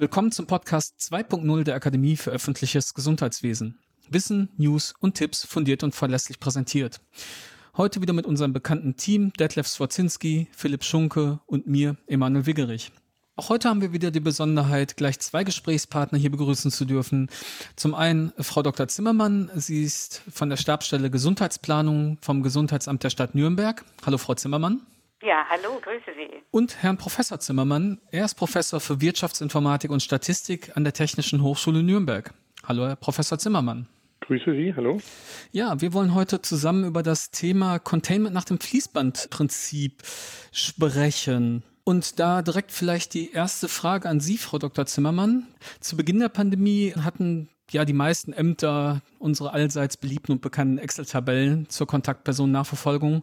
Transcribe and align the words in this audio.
Willkommen 0.00 0.30
zum 0.30 0.46
Podcast 0.46 0.94
2.0 1.00 1.64
der 1.64 1.74
Akademie 1.74 2.14
für 2.14 2.30
öffentliches 2.30 2.94
Gesundheitswesen. 2.94 3.80
Wissen, 4.08 4.48
News 4.56 4.94
und 5.00 5.16
Tipps 5.16 5.44
fundiert 5.44 5.82
und 5.82 5.92
verlässlich 5.92 6.38
präsentiert. 6.38 7.00
Heute 7.76 8.00
wieder 8.00 8.12
mit 8.12 8.24
unserem 8.24 8.52
bekannten 8.52 8.96
Team 8.96 9.32
Detlef 9.40 9.66
Swarzinski, 9.66 10.46
Philipp 10.52 10.84
Schunke 10.84 11.40
und 11.46 11.66
mir, 11.66 11.96
Emanuel 12.06 12.46
Wiggerich. 12.46 12.92
Auch 13.34 13.48
heute 13.48 13.68
haben 13.68 13.80
wir 13.80 13.92
wieder 13.92 14.12
die 14.12 14.20
Besonderheit, 14.20 14.96
gleich 14.96 15.18
zwei 15.18 15.42
Gesprächspartner 15.42 16.18
hier 16.18 16.30
begrüßen 16.30 16.70
zu 16.70 16.84
dürfen. 16.84 17.28
Zum 17.74 17.96
einen 17.96 18.32
Frau 18.38 18.62
Dr. 18.62 18.86
Zimmermann. 18.86 19.50
Sie 19.56 19.82
ist 19.82 20.22
von 20.32 20.48
der 20.48 20.58
Stabsstelle 20.58 21.10
Gesundheitsplanung 21.10 22.18
vom 22.20 22.44
Gesundheitsamt 22.44 23.02
der 23.02 23.10
Stadt 23.10 23.34
Nürnberg. 23.34 23.84
Hallo, 24.06 24.18
Frau 24.18 24.34
Zimmermann. 24.34 24.82
Ja, 25.22 25.44
hallo, 25.48 25.80
grüße 25.80 26.16
Sie. 26.16 26.42
Und 26.52 26.80
Herrn 26.80 26.96
Professor 26.96 27.40
Zimmermann. 27.40 28.00
Er 28.12 28.24
ist 28.24 28.36
Professor 28.36 28.78
für 28.78 29.00
Wirtschaftsinformatik 29.00 29.90
und 29.90 30.00
Statistik 30.00 30.76
an 30.76 30.84
der 30.84 30.92
Technischen 30.92 31.42
Hochschule 31.42 31.82
Nürnberg. 31.82 32.32
Hallo, 32.64 32.86
Herr 32.86 32.94
Professor 32.94 33.36
Zimmermann. 33.36 33.88
Grüße 34.20 34.52
Sie, 34.52 34.74
hallo. 34.76 35.00
Ja, 35.50 35.80
wir 35.80 35.92
wollen 35.92 36.14
heute 36.14 36.40
zusammen 36.40 36.84
über 36.84 37.02
das 37.02 37.32
Thema 37.32 37.80
Containment 37.80 38.32
nach 38.32 38.44
dem 38.44 38.60
Fließbandprinzip 38.60 40.02
sprechen. 40.52 41.64
Und 41.82 42.20
da 42.20 42.42
direkt 42.42 42.70
vielleicht 42.70 43.14
die 43.14 43.32
erste 43.32 43.66
Frage 43.66 44.08
an 44.08 44.20
Sie, 44.20 44.38
Frau 44.38 44.58
Dr. 44.58 44.86
Zimmermann. 44.86 45.48
Zu 45.80 45.96
Beginn 45.96 46.20
der 46.20 46.28
Pandemie 46.28 46.92
hatten 46.92 47.48
ja 47.72 47.84
die 47.84 47.92
meisten 47.92 48.32
Ämter 48.32 49.00
unsere 49.18 49.52
allseits 49.52 49.96
beliebten 49.96 50.32
und 50.32 50.42
bekannten 50.42 50.78
Excel-Tabellen 50.78 51.68
zur 51.68 51.86
Kontaktpersonennachverfolgung 51.86 53.22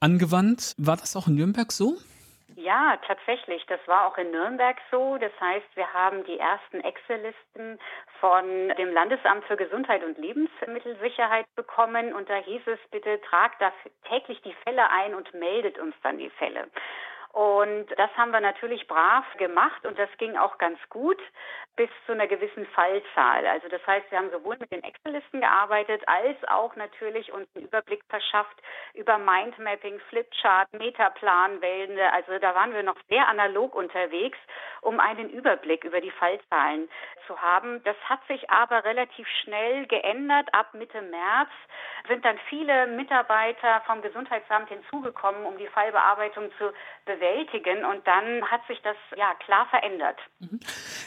angewandt. 0.00 0.74
War 0.78 0.96
das 0.96 1.16
auch 1.16 1.28
in 1.28 1.36
Nürnberg 1.36 1.72
so? 1.72 1.96
Ja, 2.68 2.98
tatsächlich. 3.06 3.64
Das 3.66 3.80
war 3.86 4.06
auch 4.06 4.18
in 4.18 4.30
Nürnberg 4.30 4.76
so. 4.90 5.16
Das 5.16 5.32
heißt, 5.40 5.66
wir 5.74 5.92
haben 5.94 6.24
die 6.24 6.38
ersten 6.38 6.80
Excel-Listen 6.80 7.78
von 8.20 8.44
dem 8.76 8.92
Landesamt 8.92 9.44
für 9.44 9.56
Gesundheit 9.56 10.02
und 10.04 10.18
Lebensmittelsicherheit 10.18 11.46
bekommen. 11.54 12.12
Und 12.12 12.28
da 12.28 12.36
hieß 12.36 12.62
es, 12.66 12.78
bitte 12.90 13.20
tragt 13.30 13.62
da 13.62 13.72
täglich 14.08 14.42
die 14.42 14.54
Fälle 14.64 14.90
ein 14.90 15.14
und 15.14 15.32
meldet 15.34 15.78
uns 15.78 15.94
dann 16.02 16.18
die 16.18 16.30
Fälle. 16.30 16.66
Und 17.38 17.86
das 17.96 18.10
haben 18.16 18.32
wir 18.32 18.40
natürlich 18.40 18.88
brav 18.88 19.24
gemacht 19.36 19.86
und 19.86 19.96
das 19.96 20.10
ging 20.18 20.36
auch 20.36 20.58
ganz 20.58 20.76
gut 20.88 21.22
bis 21.76 21.88
zu 22.04 22.10
einer 22.10 22.26
gewissen 22.26 22.66
Fallzahl. 22.66 23.46
Also 23.46 23.68
das 23.68 23.86
heißt, 23.86 24.10
wir 24.10 24.18
haben 24.18 24.32
sowohl 24.32 24.56
mit 24.58 24.72
den 24.72 24.82
Excel-Listen 24.82 25.40
gearbeitet, 25.40 26.02
als 26.08 26.36
auch 26.48 26.74
natürlich 26.74 27.32
uns 27.32 27.46
einen 27.54 27.66
Überblick 27.66 28.02
verschafft 28.08 28.60
über 28.94 29.18
Mindmapping, 29.18 30.00
Flipchart, 30.08 30.72
Metaplanwälde. 30.72 32.12
Also 32.12 32.40
da 32.40 32.56
waren 32.56 32.74
wir 32.74 32.82
noch 32.82 32.96
sehr 33.08 33.28
analog 33.28 33.76
unterwegs, 33.76 34.38
um 34.80 34.98
einen 34.98 35.30
Überblick 35.30 35.84
über 35.84 36.00
die 36.00 36.10
Fallzahlen 36.10 36.88
zu 37.28 37.40
haben. 37.40 37.84
Das 37.84 37.96
hat 38.08 38.26
sich 38.26 38.50
aber 38.50 38.84
relativ 38.84 39.28
schnell 39.44 39.86
geändert. 39.86 40.52
Ab 40.52 40.74
Mitte 40.74 41.02
März 41.02 41.50
sind 42.08 42.24
dann 42.24 42.38
viele 42.48 42.88
Mitarbeiter 42.88 43.82
vom 43.86 44.02
Gesundheitsamt 44.02 44.70
hinzugekommen, 44.70 45.46
um 45.46 45.56
die 45.58 45.68
Fallbearbeitung 45.68 46.50
zu 46.58 46.72
bewältigen. 47.28 47.84
Und 47.84 48.06
dann 48.06 48.42
hat 48.50 48.66
sich 48.66 48.80
das 48.82 48.96
ja 49.16 49.34
klar 49.44 49.66
verändert. 49.70 50.18
Mhm. 50.40 50.60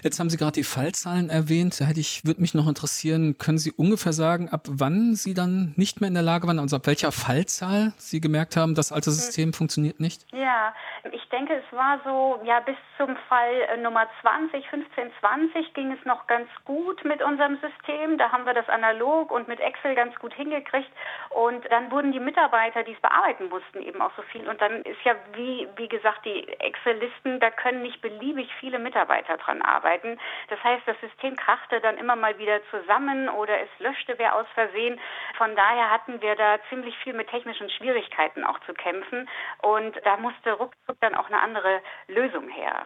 Jetzt 0.04 0.20
haben 0.20 0.30
Sie 0.30 0.38
gerade 0.38 0.54
die 0.54 0.64
Fallzahlen 0.64 1.30
erwähnt. 1.30 1.80
Da 1.80 1.86
hätte 1.86 2.00
ich, 2.00 2.26
würde 2.26 2.42
mich 2.42 2.54
noch 2.54 2.68
interessieren, 2.68 3.38
können 3.38 3.58
Sie 3.58 3.72
ungefähr 3.72 4.14
sagen, 4.14 4.50
ab 4.50 4.62
wann 4.68 5.16
Sie 5.16 5.34
dann 5.34 5.74
nicht 5.76 6.02
mehr 6.02 6.08
in 6.08 6.14
der 6.14 6.24
Lage 6.24 6.48
waren, 6.48 6.60
also 6.60 6.78
ab 6.78 6.88
welcher 6.88 7.12
Fallzahl 7.12 7.94
Sie 7.98 8.22
gemerkt 8.22 8.56
haben, 8.56 8.76
das 8.76 8.92
alte 8.92 9.12
System 9.12 9.50
mhm. 9.50 9.54
funktioniert 9.54 10.00
nicht? 10.00 10.26
Ja, 10.34 10.74
ich 11.12 11.28
denke, 11.30 11.54
es 11.56 11.76
war 11.76 12.00
so, 12.04 12.40
ja, 12.44 12.60
bis 12.60 12.76
zum 12.98 13.16
Fall 13.28 13.54
äh, 13.70 13.78
Nummer 13.78 14.08
20, 14.22 14.68
15, 14.68 15.12
20 15.20 15.74
ging 15.74 15.92
es 15.92 16.06
noch 16.06 16.28
ganz 16.28 16.48
gut 16.66 17.04
mit 17.06 17.22
unserem 17.24 17.58
System. 17.60 18.18
Da 18.18 18.32
haben 18.32 18.46
wir 18.46 18.54
das 18.54 18.70
analog 18.70 19.32
und 19.32 19.48
mit 19.48 19.60
Excel 19.60 19.96
ganz 19.96 20.16
gut 20.20 20.34
hingekriegt. 20.34 20.92
Und 21.30 21.64
dann 21.72 21.90
wurden 21.92 22.12
die 22.12 22.20
Mitarbeiter, 22.20 22.84
die 22.84 22.94
es 22.94 23.02
bearbeiten 23.02 23.50
mussten, 23.50 23.82
eben 23.82 24.02
auch 24.02 24.12
so 24.16 24.22
viel. 24.24 24.48
Und 24.48 24.62
dann 24.62 24.82
ist 24.84 25.02
ja, 25.04 25.16
wie, 25.34 25.68
wie 25.78 25.88
gesagt, 25.88 26.11
die 26.20 26.48
Excel-Listen, 26.60 27.40
da 27.40 27.52
können 27.52 27.82
nicht 27.82 28.02
beliebig 28.02 28.50
viele 28.60 28.80
Mitarbeiter 28.80 29.38
dran 29.38 29.62
arbeiten. 29.62 30.20
Das 30.50 30.64
heißt, 30.64 30.84
das 30.86 31.00
System 31.02 31.36
krachte 31.36 31.82
dann 31.82 31.98
immer 31.98 32.16
mal 32.16 32.38
wieder 32.38 32.62
zusammen 32.70 33.30
oder 33.30 33.60
es 33.62 33.70
löschte 33.80 34.18
wer 34.18 34.36
aus 34.36 34.48
Versehen. 34.54 35.00
Von 35.38 35.56
daher 35.56 35.90
hatten 35.90 36.22
wir 36.22 36.36
da 36.36 36.60
ziemlich 36.70 36.96
viel 37.00 37.14
mit 37.14 37.30
technischen 37.30 37.70
Schwierigkeiten 37.70 38.44
auch 38.44 38.60
zu 38.66 38.74
kämpfen. 38.74 39.30
Und 39.62 39.96
da 40.04 40.18
musste 40.18 40.54
ruckzuck 40.54 41.00
dann 41.02 41.16
auch 41.16 41.28
eine 41.28 41.42
andere 41.42 41.82
Lösung 42.08 42.50
her. 42.50 42.86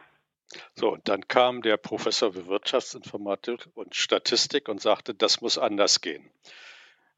So, 0.75 0.93
und 0.93 1.07
dann 1.09 1.27
kam 1.27 1.61
der 1.61 1.77
Professor 1.77 2.33
für 2.33 2.47
Wirtschaftsinformatik 2.47 3.67
und 3.73 3.95
Statistik 3.95 4.69
und 4.69 4.81
sagte, 4.81 5.13
das 5.13 5.41
muss 5.41 5.57
anders 5.57 6.01
gehen. 6.01 6.29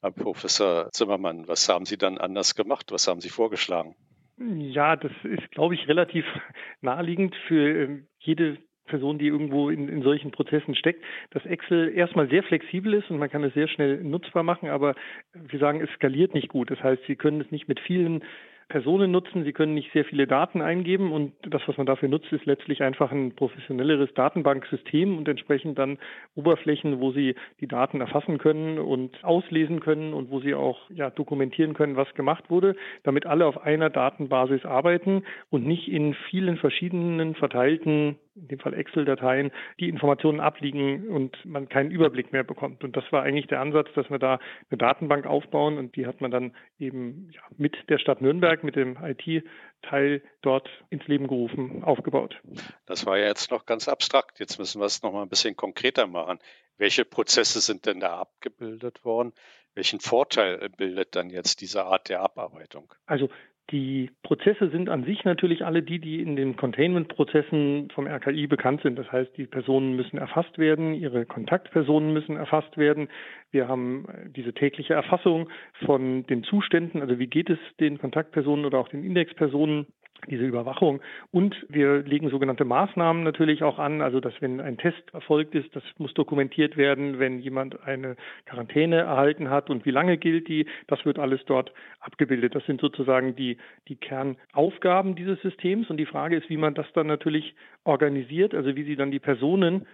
Herr 0.02 0.12
Professor 0.12 0.92
Zimmermann, 0.92 1.48
was 1.48 1.68
haben 1.70 1.86
Sie 1.86 1.98
dann 1.98 2.18
anders 2.18 2.56
gemacht? 2.56 2.92
Was 2.92 3.08
haben 3.08 3.20
Sie 3.20 3.30
vorgeschlagen? 3.30 3.96
Ja, 4.40 4.96
das 4.96 5.12
ist, 5.24 5.50
glaube 5.52 5.74
ich, 5.74 5.88
relativ 5.88 6.26
naheliegend 6.82 7.36
für 7.48 7.84
ähm, 7.84 8.08
jede 8.20 8.58
Person, 8.86 9.18
die 9.18 9.28
irgendwo 9.28 9.70
in, 9.70 9.90
in 9.90 10.02
solchen 10.02 10.32
Prozessen 10.32 10.76
steckt, 10.76 11.04
dass 11.32 11.46
Excel 11.46 11.90
erstmal 11.94 12.30
sehr 12.30 12.44
flexibel 12.44 12.94
ist 12.94 13.10
und 13.10 13.18
man 13.18 13.30
kann 13.30 13.44
es 13.44 13.54
sehr 13.54 13.68
schnell 13.68 14.02
nutzbar 14.04 14.44
machen, 14.44 14.70
aber 14.70 14.96
wir 15.34 15.60
sagen, 15.60 15.82
es 15.82 15.90
skaliert 15.92 16.34
nicht 16.34 16.48
gut. 16.48 16.72
Das 16.72 16.82
heißt, 16.82 17.04
Sie 17.06 17.16
können 17.16 17.42
es 17.42 17.52
nicht 17.52 17.68
mit 17.68 17.80
vielen 17.82 18.24
Personen 18.70 19.12
nutzen. 19.12 19.44
Sie 19.46 19.54
können 19.54 19.74
nicht 19.74 19.92
sehr 19.94 20.04
viele 20.04 20.28
Daten 20.28 20.62
eingeben 20.62 21.12
und 21.12 21.34
das, 21.42 21.62
was 21.68 21.78
man 21.78 21.86
dafür 21.86 22.10
nutzt, 22.10 22.32
ist 22.34 22.46
letztlich 22.46 22.84
einfach 22.84 23.12
ein 23.12 23.34
professionelleres 23.34 24.14
Datenbanksystem 24.14 25.18
und 25.18 25.28
entsprechend 25.28 25.80
dann 25.80 25.98
Oberflächen, 26.36 27.00
wo 27.00 27.12
Sie 27.12 27.36
die 27.62 27.68
Daten 27.68 28.02
erfassen 28.02 28.38
können 28.38 28.78
und 28.78 29.24
auslesen 29.24 29.80
können 29.80 30.14
und 30.14 30.32
wo 30.32 30.42
Sie 30.42 30.54
auch 30.54 30.80
ja, 30.90 31.10
dokumentieren 31.10 31.74
können, 31.74 31.96
was 31.96 32.14
gemacht 32.14 32.50
wurde, 32.50 32.76
damit 33.04 33.26
alle 33.26 33.46
auf 33.46 33.62
einer 33.62 33.90
Datenbasis 33.90 34.66
arbeiten 34.66 35.24
und 35.50 35.66
nicht 35.66 35.88
in 35.88 36.14
vielen 36.30 36.58
verschiedenen 36.58 37.36
verteilten 37.36 38.18
in 38.38 38.48
dem 38.48 38.60
Fall 38.60 38.74
Excel-Dateien, 38.74 39.52
die 39.80 39.90
Informationen 39.90 40.40
abliegen 40.40 41.10
und 41.10 41.44
man 41.46 41.70
keinen 41.70 41.92
Überblick 41.92 42.32
mehr 42.32 42.44
bekommt. 42.44 42.84
Und 42.84 42.96
das 42.96 43.04
war 43.12 43.24
eigentlich 43.24 43.48
der 43.48 43.60
Ansatz, 43.60 43.90
dass 43.96 44.10
wir 44.10 44.20
da 44.20 44.40
eine 44.70 44.78
Datenbank 44.78 45.26
aufbauen 45.26 45.78
und 45.78 45.96
die 45.96 46.06
hat 46.06 46.22
man 46.22 46.32
dann 46.32 46.56
eben 46.80 47.30
ja, 47.32 47.42
mit 47.58 47.76
der 47.90 47.98
Stadt 47.98 48.22
Nürnberg, 48.22 48.64
mit 48.64 48.76
dem 48.76 48.98
IT-Teil 49.02 50.22
dort 50.42 50.70
ins 50.90 51.08
Leben 51.08 51.28
gerufen, 51.28 51.84
aufgebaut. 51.84 52.40
Das 52.86 53.06
war 53.06 53.18
ja 53.18 53.26
jetzt 53.26 53.52
noch 53.52 53.66
ganz 53.66 53.88
abstrakt. 53.88 54.40
Jetzt 54.40 54.60
müssen 54.60 54.80
wir 54.80 54.86
es 54.86 55.02
noch 55.04 55.12
mal 55.12 55.24
ein 55.24 55.30
bisschen 55.30 55.56
konkreter 55.56 56.08
machen. 56.08 56.40
Welche 56.78 57.06
Prozesse 57.06 57.60
sind 57.60 57.86
denn 57.86 58.00
da 58.00 58.20
abgebildet 58.20 59.04
worden? 59.04 59.34
Welchen 59.74 60.00
Vorteil 60.00 60.70
bildet 60.70 61.16
dann 61.16 61.30
jetzt 61.30 61.62
diese 61.62 61.86
Art 61.86 62.10
der 62.10 62.22
Abarbeitung? 62.22 62.94
Also 63.06 63.30
die 63.72 64.12
Prozesse 64.24 64.70
sind 64.70 64.88
an 64.88 65.04
sich 65.04 65.26
natürlich 65.26 65.66
alle 65.66 65.84
die, 65.84 66.00
die 66.00 66.22
in 66.22 66.38
den 66.38 66.56
Containment-Prozessen 66.56 67.90
vom 67.94 68.08
RKI 68.08 68.48
bekannt 68.48 68.82
sind. 68.82 68.98
Das 68.98 69.12
heißt, 69.12 69.36
die 69.36 69.46
Personen 69.46 69.96
müssen 69.96 70.18
erfasst 70.18 70.58
werden, 70.58 70.94
ihre 70.94 71.26
Kontaktpersonen 71.26 72.14
müssen 72.14 72.38
erfasst 72.38 72.78
werden. 72.78 73.10
Wir 73.52 73.68
haben 73.68 74.06
äh, 74.08 74.30
diese 74.30 74.54
tägliche 74.54 74.94
Erfassung 74.94 75.50
von 75.86 76.26
den 76.28 76.44
Zuständen, 76.44 77.02
also 77.02 77.20
wie 77.20 77.28
geht 77.28 77.50
es 77.50 77.60
den 77.80 77.98
Kontaktpersonen 77.98 78.66
oder 78.66 78.80
auch 78.80 78.90
den 78.90 79.04
Indexpersonen 79.04 79.88
diese 80.30 80.46
Überwachung. 80.46 81.02
Und 81.32 81.56
wir 81.70 82.00
legen 82.00 82.30
sogenannte 82.30 82.66
Maßnahmen 82.66 83.24
natürlich 83.24 83.64
auch 83.64 83.80
an, 83.80 84.02
also 84.02 84.20
dass 84.20 84.34
wenn 84.42 84.60
ein 84.60 84.78
Test 84.78 85.04
erfolgt 85.14 85.56
ist, 85.56 85.76
das 85.76 85.84
muss 85.98 86.14
dokumentiert 86.14 86.76
werden, 86.76 87.20
wenn 87.20 87.40
jemand 87.40 87.84
eine 87.84 88.16
Quarantäne 88.46 88.98
erhalten 88.98 89.50
hat 89.50 89.70
und 89.70 89.86
wie 89.86 89.92
lange 89.92 90.18
gilt 90.18 90.48
die, 90.48 90.66
das 90.88 91.06
wird 91.06 91.20
alles 91.20 91.42
dort 91.46 91.72
abgebildet. 92.00 92.56
Das 92.56 92.66
sind 92.66 92.82
sozusagen 92.82 93.36
die, 93.36 93.58
die 93.88 93.96
Kernaufgaben 93.96 95.16
dieses 95.16 95.42
Systems. 95.42 95.90
Und 95.90 95.98
die 95.98 96.06
Frage 96.06 96.36
ist, 96.36 96.50
wie 96.50 96.58
man 96.58 96.74
das 96.74 96.88
dann 96.94 97.08
natürlich 97.08 97.56
organisiert, 97.84 98.54
also 98.54 98.76
wie 98.76 98.84
sie 98.84 98.96
dann 98.96 99.12
die 99.12 99.20
Personen 99.20 99.86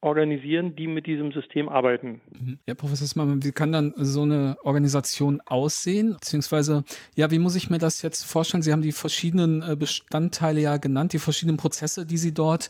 organisieren, 0.00 0.76
die 0.76 0.86
mit 0.86 1.06
diesem 1.06 1.32
System 1.32 1.68
arbeiten. 1.68 2.20
Mhm. 2.30 2.58
Ja, 2.66 2.74
Professor 2.74 3.06
Smann, 3.06 3.42
wie 3.42 3.52
kann 3.52 3.72
dann 3.72 3.92
so 3.96 4.22
eine 4.22 4.56
Organisation 4.62 5.40
aussehen? 5.44 6.14
Beziehungsweise, 6.14 6.84
ja, 7.16 7.30
wie 7.30 7.38
muss 7.38 7.56
ich 7.56 7.70
mir 7.70 7.78
das 7.78 8.02
jetzt 8.02 8.24
vorstellen? 8.24 8.62
Sie 8.62 8.72
haben 8.72 8.82
die 8.82 8.92
verschiedenen 8.92 9.62
äh, 9.62 9.76
Bestandteile 9.76 10.60
ja 10.60 10.76
genannt, 10.76 11.12
die 11.12 11.18
verschiedenen 11.18 11.56
Prozesse, 11.56 12.06
die 12.06 12.16
Sie 12.16 12.32
dort 12.32 12.68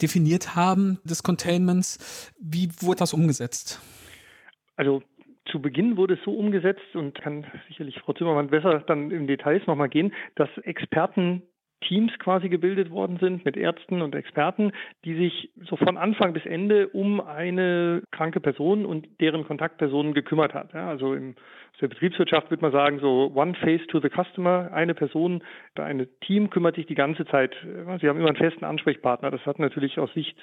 definiert 0.00 0.56
haben, 0.56 0.98
des 1.04 1.22
Containments. 1.22 2.32
Wie 2.40 2.70
wurde 2.80 3.00
das 3.00 3.12
umgesetzt? 3.12 3.80
Also 4.76 5.02
zu 5.50 5.60
Beginn 5.60 5.96
wurde 5.96 6.14
es 6.14 6.20
so 6.24 6.32
umgesetzt 6.32 6.94
und 6.94 7.14
kann 7.20 7.46
sicherlich 7.68 7.98
Frau 7.98 8.12
Zimmermann 8.12 8.48
besser 8.48 8.80
dann 8.86 9.10
in 9.10 9.26
Details 9.26 9.66
nochmal 9.66 9.88
gehen, 9.88 10.12
dass 10.36 10.48
Experten 10.62 11.42
Teams 11.80 12.12
quasi 12.18 12.48
gebildet 12.48 12.90
worden 12.90 13.18
sind 13.18 13.44
mit 13.44 13.56
Ärzten 13.56 14.02
und 14.02 14.14
Experten, 14.14 14.72
die 15.04 15.14
sich 15.14 15.50
so 15.68 15.76
von 15.76 15.96
Anfang 15.96 16.32
bis 16.32 16.44
Ende 16.46 16.88
um 16.88 17.20
eine 17.20 18.02
kranke 18.10 18.40
Person 18.40 18.84
und 18.84 19.08
deren 19.20 19.46
Kontaktpersonen 19.46 20.14
gekümmert 20.14 20.54
hat. 20.54 20.72
Ja, 20.72 20.88
also 20.88 21.14
im, 21.14 21.34
aus 21.72 21.78
der 21.80 21.88
Betriebswirtschaft 21.88 22.50
würde 22.50 22.62
man 22.62 22.72
sagen, 22.72 22.98
so 23.00 23.32
one 23.34 23.54
face 23.54 23.86
to 23.88 24.00
the 24.00 24.10
customer, 24.10 24.70
eine 24.72 24.94
Person, 24.94 25.42
ein 25.76 26.06
Team 26.20 26.50
kümmert 26.50 26.76
sich 26.76 26.86
die 26.86 26.94
ganze 26.94 27.24
Zeit. 27.26 27.56
Sie 27.62 28.08
haben 28.08 28.18
immer 28.18 28.28
einen 28.28 28.36
festen 28.36 28.64
Ansprechpartner. 28.64 29.30
Das 29.30 29.44
hat 29.46 29.58
natürlich 29.58 29.98
aus 29.98 30.12
Sicht 30.12 30.36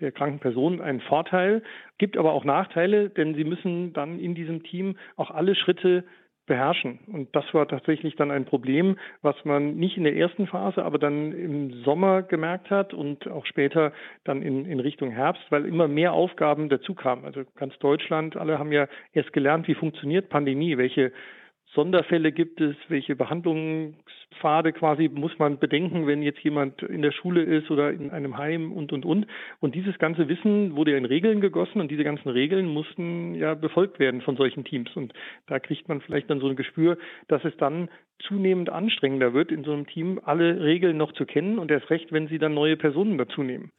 der 0.00 0.12
kranken 0.12 0.38
Person 0.38 0.80
einen 0.80 1.00
Vorteil, 1.00 1.62
gibt 1.98 2.16
aber 2.16 2.32
auch 2.32 2.44
Nachteile, 2.44 3.10
denn 3.10 3.34
sie 3.34 3.44
müssen 3.44 3.92
dann 3.92 4.18
in 4.18 4.34
diesem 4.34 4.62
Team 4.62 4.96
auch 5.16 5.30
alle 5.30 5.54
Schritte 5.54 6.04
beherrschen. 6.46 6.98
Und 7.06 7.34
das 7.34 7.44
war 7.54 7.66
tatsächlich 7.66 8.16
dann 8.16 8.30
ein 8.30 8.44
Problem, 8.44 8.96
was 9.22 9.36
man 9.44 9.76
nicht 9.76 9.96
in 9.96 10.04
der 10.04 10.16
ersten 10.16 10.46
Phase, 10.46 10.84
aber 10.84 10.98
dann 10.98 11.32
im 11.32 11.82
Sommer 11.84 12.22
gemerkt 12.22 12.70
hat 12.70 12.92
und 12.94 13.28
auch 13.28 13.46
später 13.46 13.92
dann 14.24 14.42
in, 14.42 14.66
in 14.66 14.80
Richtung 14.80 15.10
Herbst, 15.10 15.42
weil 15.50 15.64
immer 15.64 15.88
mehr 15.88 16.12
Aufgaben 16.12 16.68
dazu 16.68 16.94
kamen. 16.94 17.24
Also 17.24 17.42
ganz 17.56 17.78
Deutschland, 17.78 18.36
alle 18.36 18.58
haben 18.58 18.72
ja 18.72 18.88
erst 19.12 19.32
gelernt, 19.32 19.68
wie 19.68 19.74
funktioniert 19.74 20.28
Pandemie, 20.28 20.76
welche 20.76 21.12
Sonderfälle 21.74 22.32
gibt 22.32 22.60
es, 22.60 22.76
welche 22.88 23.16
Behandlungspfade 23.16 24.72
quasi 24.72 25.10
muss 25.12 25.38
man 25.38 25.58
bedenken, 25.58 26.06
wenn 26.06 26.22
jetzt 26.22 26.40
jemand 26.40 26.82
in 26.82 27.02
der 27.02 27.10
Schule 27.10 27.42
ist 27.42 27.70
oder 27.70 27.90
in 27.90 28.10
einem 28.10 28.38
Heim 28.38 28.72
und, 28.72 28.92
und, 28.92 29.04
und. 29.04 29.26
Und 29.60 29.74
dieses 29.74 29.98
ganze 29.98 30.28
Wissen 30.28 30.76
wurde 30.76 30.92
ja 30.92 30.98
in 30.98 31.04
Regeln 31.04 31.40
gegossen 31.40 31.80
und 31.80 31.90
diese 31.90 32.04
ganzen 32.04 32.28
Regeln 32.28 32.68
mussten 32.68 33.34
ja 33.34 33.54
befolgt 33.54 33.98
werden 33.98 34.20
von 34.20 34.36
solchen 34.36 34.64
Teams. 34.64 34.94
Und 34.94 35.12
da 35.46 35.58
kriegt 35.58 35.88
man 35.88 36.00
vielleicht 36.00 36.30
dann 36.30 36.40
so 36.40 36.48
ein 36.48 36.56
Gespür, 36.56 36.96
dass 37.28 37.44
es 37.44 37.56
dann 37.56 37.88
zunehmend 38.26 38.70
anstrengender 38.70 39.34
wird, 39.34 39.50
in 39.50 39.64
so 39.64 39.72
einem 39.72 39.86
Team 39.86 40.20
alle 40.24 40.60
Regeln 40.60 40.96
noch 40.96 41.12
zu 41.12 41.26
kennen 41.26 41.58
und 41.58 41.70
erst 41.70 41.90
recht, 41.90 42.12
wenn 42.12 42.28
sie 42.28 42.38
dann 42.38 42.54
neue 42.54 42.76
Personen 42.76 43.18
dazu 43.18 43.42
nehmen. 43.42 43.70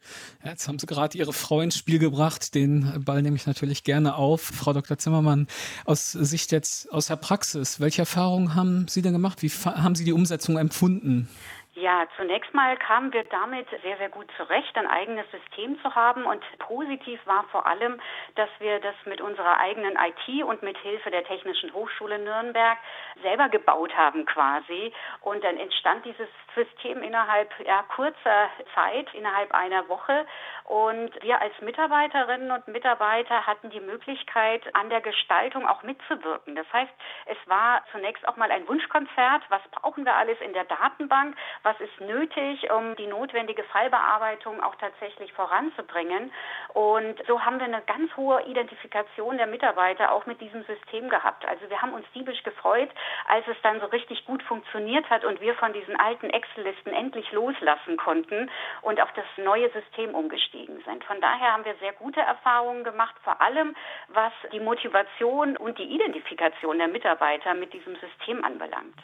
Jetzt 0.43 0.67
haben 0.67 0.79
Sie 0.79 0.85
gerade 0.85 1.17
Ihre 1.17 1.33
Frau 1.33 1.61
ins 1.61 1.77
Spiel 1.77 1.99
gebracht. 1.99 2.53
Den 2.53 3.03
Ball 3.05 3.21
nehme 3.21 3.35
ich 3.35 3.47
natürlich 3.47 3.83
gerne 3.83 4.15
auf. 4.15 4.41
Frau 4.41 4.73
Dr. 4.73 4.97
Zimmermann, 4.97 5.47
aus 5.85 6.11
Sicht 6.11 6.51
jetzt 6.51 6.91
aus 6.91 7.07
der 7.07 7.15
Praxis, 7.15 7.79
welche 7.79 8.03
Erfahrungen 8.03 8.55
haben 8.55 8.87
Sie 8.87 9.01
denn 9.01 9.13
gemacht? 9.13 9.41
Wie 9.41 9.49
haben 9.49 9.95
Sie 9.95 10.05
die 10.05 10.13
Umsetzung 10.13 10.57
empfunden? 10.57 11.27
Ja, 11.77 12.07
zunächst 12.15 12.53
mal 12.53 12.77
kamen 12.77 13.11
wir 13.11 13.25
damit 13.25 13.67
sehr, 13.83 13.97
sehr 13.97 14.07
gut 14.07 14.31
zurecht, 14.37 14.77
ein 14.77 14.87
eigenes 14.87 15.29
System 15.29 15.77
zu 15.81 15.93
haben. 15.93 16.23
Und 16.23 16.41
positiv 16.57 17.19
war 17.25 17.43
vor 17.51 17.67
allem, 17.67 17.99
dass 18.35 18.49
wir 18.59 18.79
das 18.79 18.95
mit 19.03 19.19
unserer 19.19 19.57
eigenen 19.57 19.97
IT 19.97 20.43
und 20.45 20.63
mit 20.63 20.77
Hilfe 20.77 21.11
der 21.11 21.25
Technischen 21.25 21.73
Hochschule 21.73 22.17
Nürnberg 22.17 22.77
selber 23.21 23.49
gebaut 23.49 23.93
haben 23.93 24.25
quasi. 24.25 24.93
Und 25.19 25.43
dann 25.43 25.57
entstand 25.57 26.05
dieses 26.05 26.29
System 26.55 27.03
innerhalb 27.03 27.53
ja, 27.65 27.83
kurzer 27.93 28.49
Zeit, 28.73 29.13
innerhalb 29.13 29.53
einer 29.53 29.89
Woche. 29.89 30.25
Und 30.63 31.11
wir 31.23 31.41
als 31.41 31.53
Mitarbeiterinnen 31.59 32.51
und 32.51 32.69
Mitarbeiter 32.69 33.45
hatten 33.45 33.69
die 33.69 33.81
Möglichkeit, 33.81 34.63
an 34.75 34.89
der 34.89 35.01
Gestaltung 35.01 35.67
auch 35.67 35.83
mitzuwirken. 35.83 36.55
Das 36.55 36.71
heißt, 36.71 36.93
es 37.25 37.37
war 37.47 37.83
zunächst 37.91 38.25
auch 38.29 38.37
mal 38.37 38.49
ein 38.49 38.65
Wunschkonzert. 38.69 39.43
Was 39.49 39.61
brauchen 39.71 40.05
wir 40.05 40.15
alles 40.15 40.39
in 40.39 40.53
der 40.53 40.63
Datenbank? 40.63 41.35
Was 41.65 41.79
ist 41.79 41.99
nötig, 41.99 42.69
um 42.69 42.95
die 42.95 43.07
notwendige 43.07 43.63
Fallbearbeitung 43.63 44.61
auch 44.61 44.75
tatsächlich 44.75 45.33
voranzubringen? 45.33 46.31
Und 46.75 47.15
so 47.25 47.41
haben 47.41 47.57
wir 47.57 47.65
eine 47.65 47.81
ganz 47.81 48.15
hohe 48.15 48.43
Identifikation 48.43 49.37
der 49.37 49.47
Mitarbeiter 49.47 50.11
auch 50.11 50.27
mit 50.27 50.39
diesem 50.41 50.63
System 50.65 51.09
gehabt. 51.09 51.43
Also 51.47 51.67
wir 51.67 51.81
haben 51.81 51.93
uns 51.93 52.05
diebisch 52.13 52.43
gefreut, 52.43 52.91
als 53.27 53.47
es 53.47 53.57
dann 53.63 53.79
so 53.79 53.87
richtig 53.87 54.27
gut 54.27 54.43
funktioniert 54.43 55.09
hat 55.09 55.25
und 55.25 55.41
wir 55.41 55.55
von 55.55 55.73
diesen 55.73 55.95
alten 55.99 56.29
Excel-Listen 56.29 56.93
endlich 56.93 57.31
loslassen 57.31 57.97
konnten 57.97 58.51
und 58.83 59.01
auf 59.01 59.11
das 59.13 59.25
neue 59.37 59.71
System 59.71 60.13
umgestiegen 60.13 60.83
sind. 60.85 61.03
Von 61.05 61.19
daher 61.19 61.53
haben 61.53 61.65
wir 61.65 61.73
sehr 61.79 61.93
gute 61.93 62.19
Erfahrungen 62.19 62.83
gemacht, 62.83 63.15
vor 63.23 63.41
allem 63.41 63.75
was 64.09 64.33
die 64.53 64.59
Motivation 64.59 65.57
und 65.57 65.79
die 65.79 65.95
Identifikation 65.95 66.77
der 66.77 66.89
Mitarbeiter 66.89 67.55
mit 67.55 67.73
diesem 67.73 67.95
System 67.95 68.45
anbelangt. 68.45 68.99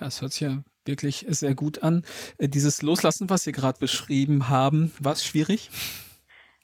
Ja, 0.00 0.06
das 0.06 0.22
hört 0.22 0.32
sich 0.32 0.48
ja 0.48 0.62
wirklich 0.86 1.26
sehr 1.28 1.54
gut 1.54 1.82
an. 1.82 2.04
Äh, 2.38 2.48
dieses 2.48 2.82
Loslassen, 2.82 3.30
was 3.30 3.42
Sie 3.42 3.52
gerade 3.52 3.78
beschrieben 3.78 4.48
haben, 4.48 4.92
war 5.00 5.12
es 5.12 5.24
schwierig? 5.24 5.70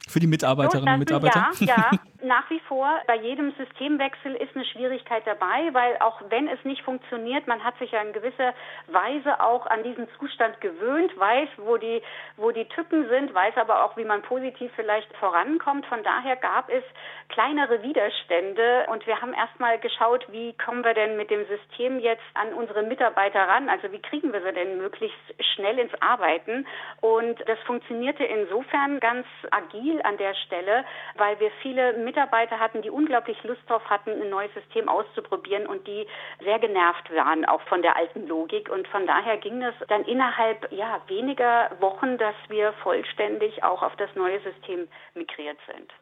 Für 0.08 0.20
die 0.20 0.26
Mitarbeiterinnen 0.26 0.94
und 0.94 0.98
Mitarbeiter? 0.98 1.50
Ja, 1.60 1.66
ja, 1.66 1.90
nach 2.22 2.48
wie 2.50 2.60
vor. 2.60 3.00
Bei 3.06 3.16
jedem 3.16 3.52
Systemwechsel 3.52 4.34
ist 4.34 4.54
eine 4.54 4.64
Schwierigkeit 4.64 5.26
dabei, 5.26 5.72
weil 5.72 5.96
auch 5.98 6.20
wenn 6.28 6.48
es 6.48 6.62
nicht 6.64 6.82
funktioniert, 6.82 7.46
man 7.46 7.62
hat 7.62 7.76
sich 7.78 7.90
ja 7.90 8.00
in 8.02 8.12
gewisser 8.12 8.54
Weise 8.88 9.40
auch 9.40 9.66
an 9.66 9.82
diesen 9.82 10.08
Zustand 10.18 10.60
gewöhnt, 10.60 11.18
weiß, 11.18 11.48
wo 11.58 11.76
die, 11.76 12.02
wo 12.36 12.50
die 12.50 12.66
Tücken 12.66 13.08
sind, 13.08 13.34
weiß 13.34 13.56
aber 13.56 13.84
auch, 13.84 13.96
wie 13.96 14.04
man 14.04 14.22
positiv 14.22 14.70
vielleicht 14.76 15.14
vorankommt. 15.16 15.86
Von 15.86 16.02
daher 16.02 16.36
gab 16.36 16.68
es 16.70 16.84
kleinere 17.28 17.82
Widerstände 17.82 18.86
und 18.90 19.06
wir 19.06 19.20
haben 19.20 19.34
erstmal 19.34 19.78
geschaut, 19.78 20.26
wie 20.30 20.52
kommen 20.54 20.84
wir 20.84 20.94
denn 20.94 21.16
mit 21.16 21.30
dem 21.30 21.46
System 21.46 21.98
jetzt 21.98 22.22
an 22.34 22.52
unsere 22.54 22.82
Mitarbeiter 22.82 23.40
ran? 23.40 23.68
Also 23.68 23.90
wie 23.92 24.00
kriegen 24.00 24.32
wir 24.32 24.42
sie 24.42 24.52
denn 24.52 24.78
möglichst 24.78 25.18
schnell 25.54 25.78
ins 25.78 25.92
Arbeiten? 26.00 26.66
Und 27.00 27.38
das 27.46 27.58
funktionierte 27.60 28.24
insofern 28.24 29.00
ganz 29.00 29.26
agil 29.50 30.00
an 30.02 30.16
der 30.18 30.34
Stelle, 30.34 30.84
weil 31.16 31.38
wir 31.40 31.50
viele 31.62 31.94
hatten, 32.16 32.82
die 32.82 32.90
unglaublich 32.90 33.42
Lust 33.44 33.62
darauf 33.66 33.88
hatten, 33.88 34.10
ein 34.10 34.30
neues 34.30 34.52
System 34.54 34.88
auszuprobieren 34.88 35.66
und 35.66 35.86
die 35.86 36.06
sehr 36.42 36.58
genervt 36.58 37.14
waren 37.14 37.44
auch 37.44 37.62
von 37.62 37.82
der 37.82 37.96
alten 37.96 38.26
Logik. 38.26 38.70
Und 38.70 38.88
von 38.88 39.06
daher 39.06 39.36
ging 39.38 39.62
es 39.62 39.74
dann 39.88 40.04
innerhalb 40.04 40.70
ja, 40.72 41.00
weniger 41.06 41.70
Wochen, 41.80 42.18
dass 42.18 42.34
wir 42.48 42.72
vollständig 42.82 43.62
auch 43.62 43.82
auf 43.82 43.96
das 43.96 44.14
neue 44.14 44.40
System 44.40 44.88
migriert 45.14 45.58
sind. 45.66 45.92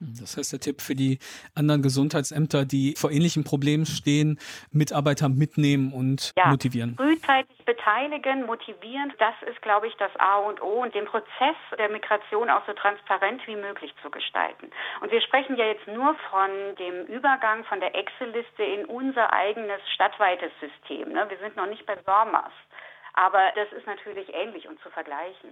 Das 0.00 0.36
heißt, 0.36 0.52
der 0.52 0.60
Tipp 0.60 0.80
für 0.80 0.94
die 0.94 1.18
anderen 1.54 1.82
Gesundheitsämter, 1.82 2.64
die 2.64 2.94
vor 2.96 3.10
ähnlichen 3.10 3.44
Problemen 3.44 3.84
stehen, 3.84 4.38
Mitarbeiter 4.72 5.28
mitnehmen 5.28 5.92
und 5.92 6.32
ja, 6.36 6.48
motivieren. 6.48 6.96
Frühzeitig 6.96 7.64
beteiligen, 7.66 8.46
motivieren, 8.46 9.12
das 9.18 9.34
ist, 9.48 9.60
glaube 9.60 9.88
ich, 9.88 9.94
das 9.96 10.10
A 10.18 10.38
und 10.38 10.62
O 10.62 10.82
und 10.82 10.94
den 10.94 11.04
Prozess 11.04 11.56
der 11.78 11.90
Migration 11.90 12.48
auch 12.48 12.66
so 12.66 12.72
transparent 12.72 13.46
wie 13.46 13.56
möglich 13.56 13.92
zu 14.02 14.10
gestalten. 14.10 14.70
Und 15.02 15.12
wir 15.12 15.20
sprechen 15.20 15.56
ja 15.56 15.66
jetzt 15.66 15.86
nur 15.86 16.16
von 16.30 16.50
dem 16.78 17.06
Übergang 17.06 17.64
von 17.64 17.80
der 17.80 17.94
Excel-Liste 17.94 18.62
in 18.62 18.86
unser 18.86 19.32
eigenes 19.32 19.80
stadtweites 19.94 20.50
System. 20.60 21.12
Ne? 21.12 21.26
Wir 21.28 21.38
sind 21.38 21.56
noch 21.56 21.66
nicht 21.66 21.84
bei 21.84 21.96
SORMAS. 22.04 22.52
Aber 23.14 23.52
das 23.54 23.72
ist 23.72 23.86
natürlich 23.86 24.32
ähnlich 24.32 24.68
und 24.68 24.80
zu 24.80 24.90
vergleichen. 24.90 25.50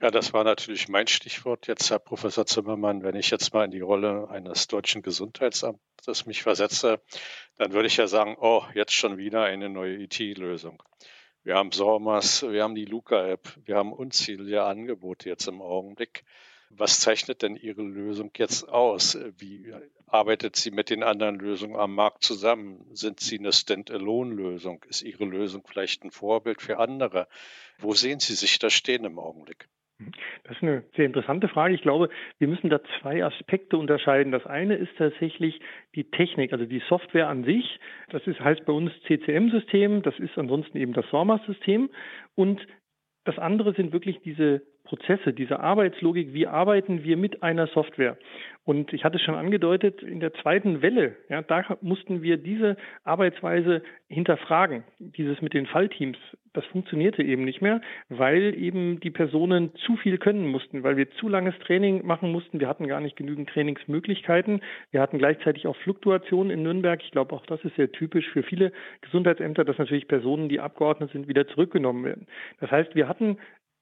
Ja, 0.00 0.10
das 0.10 0.32
war 0.32 0.44
natürlich 0.44 0.88
mein 0.88 1.06
Stichwort 1.06 1.66
jetzt, 1.66 1.90
Herr 1.90 1.98
Professor 1.98 2.46
Zimmermann. 2.46 3.02
Wenn 3.02 3.16
ich 3.16 3.30
jetzt 3.30 3.54
mal 3.54 3.64
in 3.64 3.70
die 3.70 3.80
Rolle 3.80 4.28
eines 4.30 4.68
deutschen 4.68 5.02
Gesundheitsamtes 5.02 6.26
mich 6.26 6.42
versetze, 6.42 7.00
dann 7.56 7.72
würde 7.72 7.86
ich 7.86 7.96
ja 7.96 8.06
sagen, 8.06 8.36
oh, 8.40 8.64
jetzt 8.74 8.94
schon 8.94 9.16
wieder 9.16 9.44
eine 9.44 9.68
neue 9.68 9.96
IT-Lösung. 9.96 10.82
Wir 11.42 11.56
haben 11.56 11.72
SORMAS, 11.72 12.42
wir 12.42 12.62
haben 12.62 12.74
die 12.74 12.84
Luca-App, 12.84 13.56
wir 13.64 13.76
haben 13.76 13.94
unzählige 13.94 14.62
Angebote 14.64 15.28
jetzt 15.28 15.48
im 15.48 15.62
Augenblick. 15.62 16.24
Was 16.70 17.00
zeichnet 17.00 17.42
denn 17.42 17.56
Ihre 17.56 17.82
Lösung 17.82 18.30
jetzt 18.36 18.68
aus? 18.68 19.18
Wie 19.38 19.72
arbeitet 20.06 20.56
sie 20.56 20.70
mit 20.70 20.88
den 20.90 21.02
anderen 21.02 21.38
Lösungen 21.38 21.76
am 21.76 21.94
Markt 21.94 22.22
zusammen? 22.22 22.86
Sind 22.92 23.20
Sie 23.20 23.38
eine 23.38 23.52
Stand-alone-Lösung? 23.52 24.84
Ist 24.88 25.02
Ihre 25.02 25.24
Lösung 25.24 25.64
vielleicht 25.66 26.04
ein 26.04 26.10
Vorbild 26.10 26.62
für 26.62 26.78
andere? 26.78 27.26
Wo 27.78 27.92
sehen 27.94 28.20
Sie 28.20 28.34
sich 28.34 28.58
da 28.58 28.70
stehen 28.70 29.04
im 29.04 29.18
Augenblick? 29.18 29.68
Das 30.44 30.56
ist 30.56 30.62
eine 30.62 30.82
sehr 30.96 31.04
interessante 31.04 31.48
Frage. 31.48 31.74
Ich 31.74 31.82
glaube, 31.82 32.08
wir 32.38 32.48
müssen 32.48 32.70
da 32.70 32.80
zwei 33.00 33.22
Aspekte 33.22 33.76
unterscheiden. 33.76 34.32
Das 34.32 34.46
eine 34.46 34.76
ist 34.76 34.96
tatsächlich 34.96 35.60
die 35.94 36.04
Technik, 36.04 36.52
also 36.52 36.64
die 36.64 36.82
Software 36.88 37.28
an 37.28 37.44
sich. 37.44 37.78
Das 38.08 38.26
ist, 38.26 38.40
heißt 38.40 38.64
bei 38.64 38.72
uns 38.72 38.92
CCM-System, 39.06 40.02
das 40.02 40.18
ist 40.18 40.38
ansonsten 40.38 40.78
eben 40.78 40.94
das 40.94 41.06
SORMAS-System. 41.10 41.90
Und 42.34 42.66
das 43.24 43.38
andere 43.38 43.74
sind 43.74 43.92
wirklich 43.92 44.20
diese 44.22 44.62
Prozesse, 44.84 45.32
diese 45.32 45.60
Arbeitslogik, 45.60 46.32
wie 46.32 46.46
arbeiten 46.46 47.04
wir 47.04 47.16
mit 47.16 47.42
einer 47.42 47.66
Software. 47.68 48.16
Und 48.64 48.92
ich 48.92 49.04
hatte 49.04 49.16
es 49.16 49.22
schon 49.22 49.34
angedeutet, 49.34 50.02
in 50.02 50.20
der 50.20 50.34
zweiten 50.34 50.82
Welle, 50.82 51.16
ja, 51.28 51.42
da 51.42 51.76
mussten 51.80 52.22
wir 52.22 52.38
diese 52.38 52.76
Arbeitsweise 53.04 53.82
hinterfragen. 54.08 54.84
Dieses 54.98 55.42
mit 55.42 55.54
den 55.54 55.66
Fallteams, 55.66 56.18
das 56.52 56.64
funktionierte 56.66 57.22
eben 57.22 57.44
nicht 57.44 57.62
mehr, 57.62 57.80
weil 58.08 58.54
eben 58.56 59.00
die 59.00 59.10
Personen 59.10 59.74
zu 59.86 59.96
viel 59.96 60.18
können 60.18 60.46
mussten, 60.48 60.82
weil 60.82 60.96
wir 60.96 61.10
zu 61.12 61.28
langes 61.28 61.58
Training 61.60 62.04
machen 62.06 62.32
mussten. 62.32 62.60
Wir 62.60 62.68
hatten 62.68 62.88
gar 62.88 63.00
nicht 63.00 63.16
genügend 63.16 63.48
Trainingsmöglichkeiten. 63.50 64.60
Wir 64.90 65.00
hatten 65.00 65.18
gleichzeitig 65.18 65.66
auch 65.66 65.76
Fluktuationen 65.76 66.50
in 66.50 66.62
Nürnberg. 66.62 67.02
Ich 67.02 67.12
glaube, 67.12 67.34
auch 67.34 67.46
das 67.46 67.64
ist 67.64 67.76
sehr 67.76 67.92
typisch 67.92 68.28
für 68.30 68.42
viele 68.42 68.72
Gesundheitsämter, 69.02 69.64
dass 69.64 69.78
natürlich 69.78 70.08
Personen, 70.08 70.48
die 70.48 70.60
Abgeordnet 70.60 71.12
sind, 71.12 71.28
wieder 71.28 71.46
zurückgenommen 71.46 72.04
werden. 72.04 72.26
Das 72.58 72.70
heißt, 72.70 72.94
wir 72.94 73.08
hatten 73.08 73.38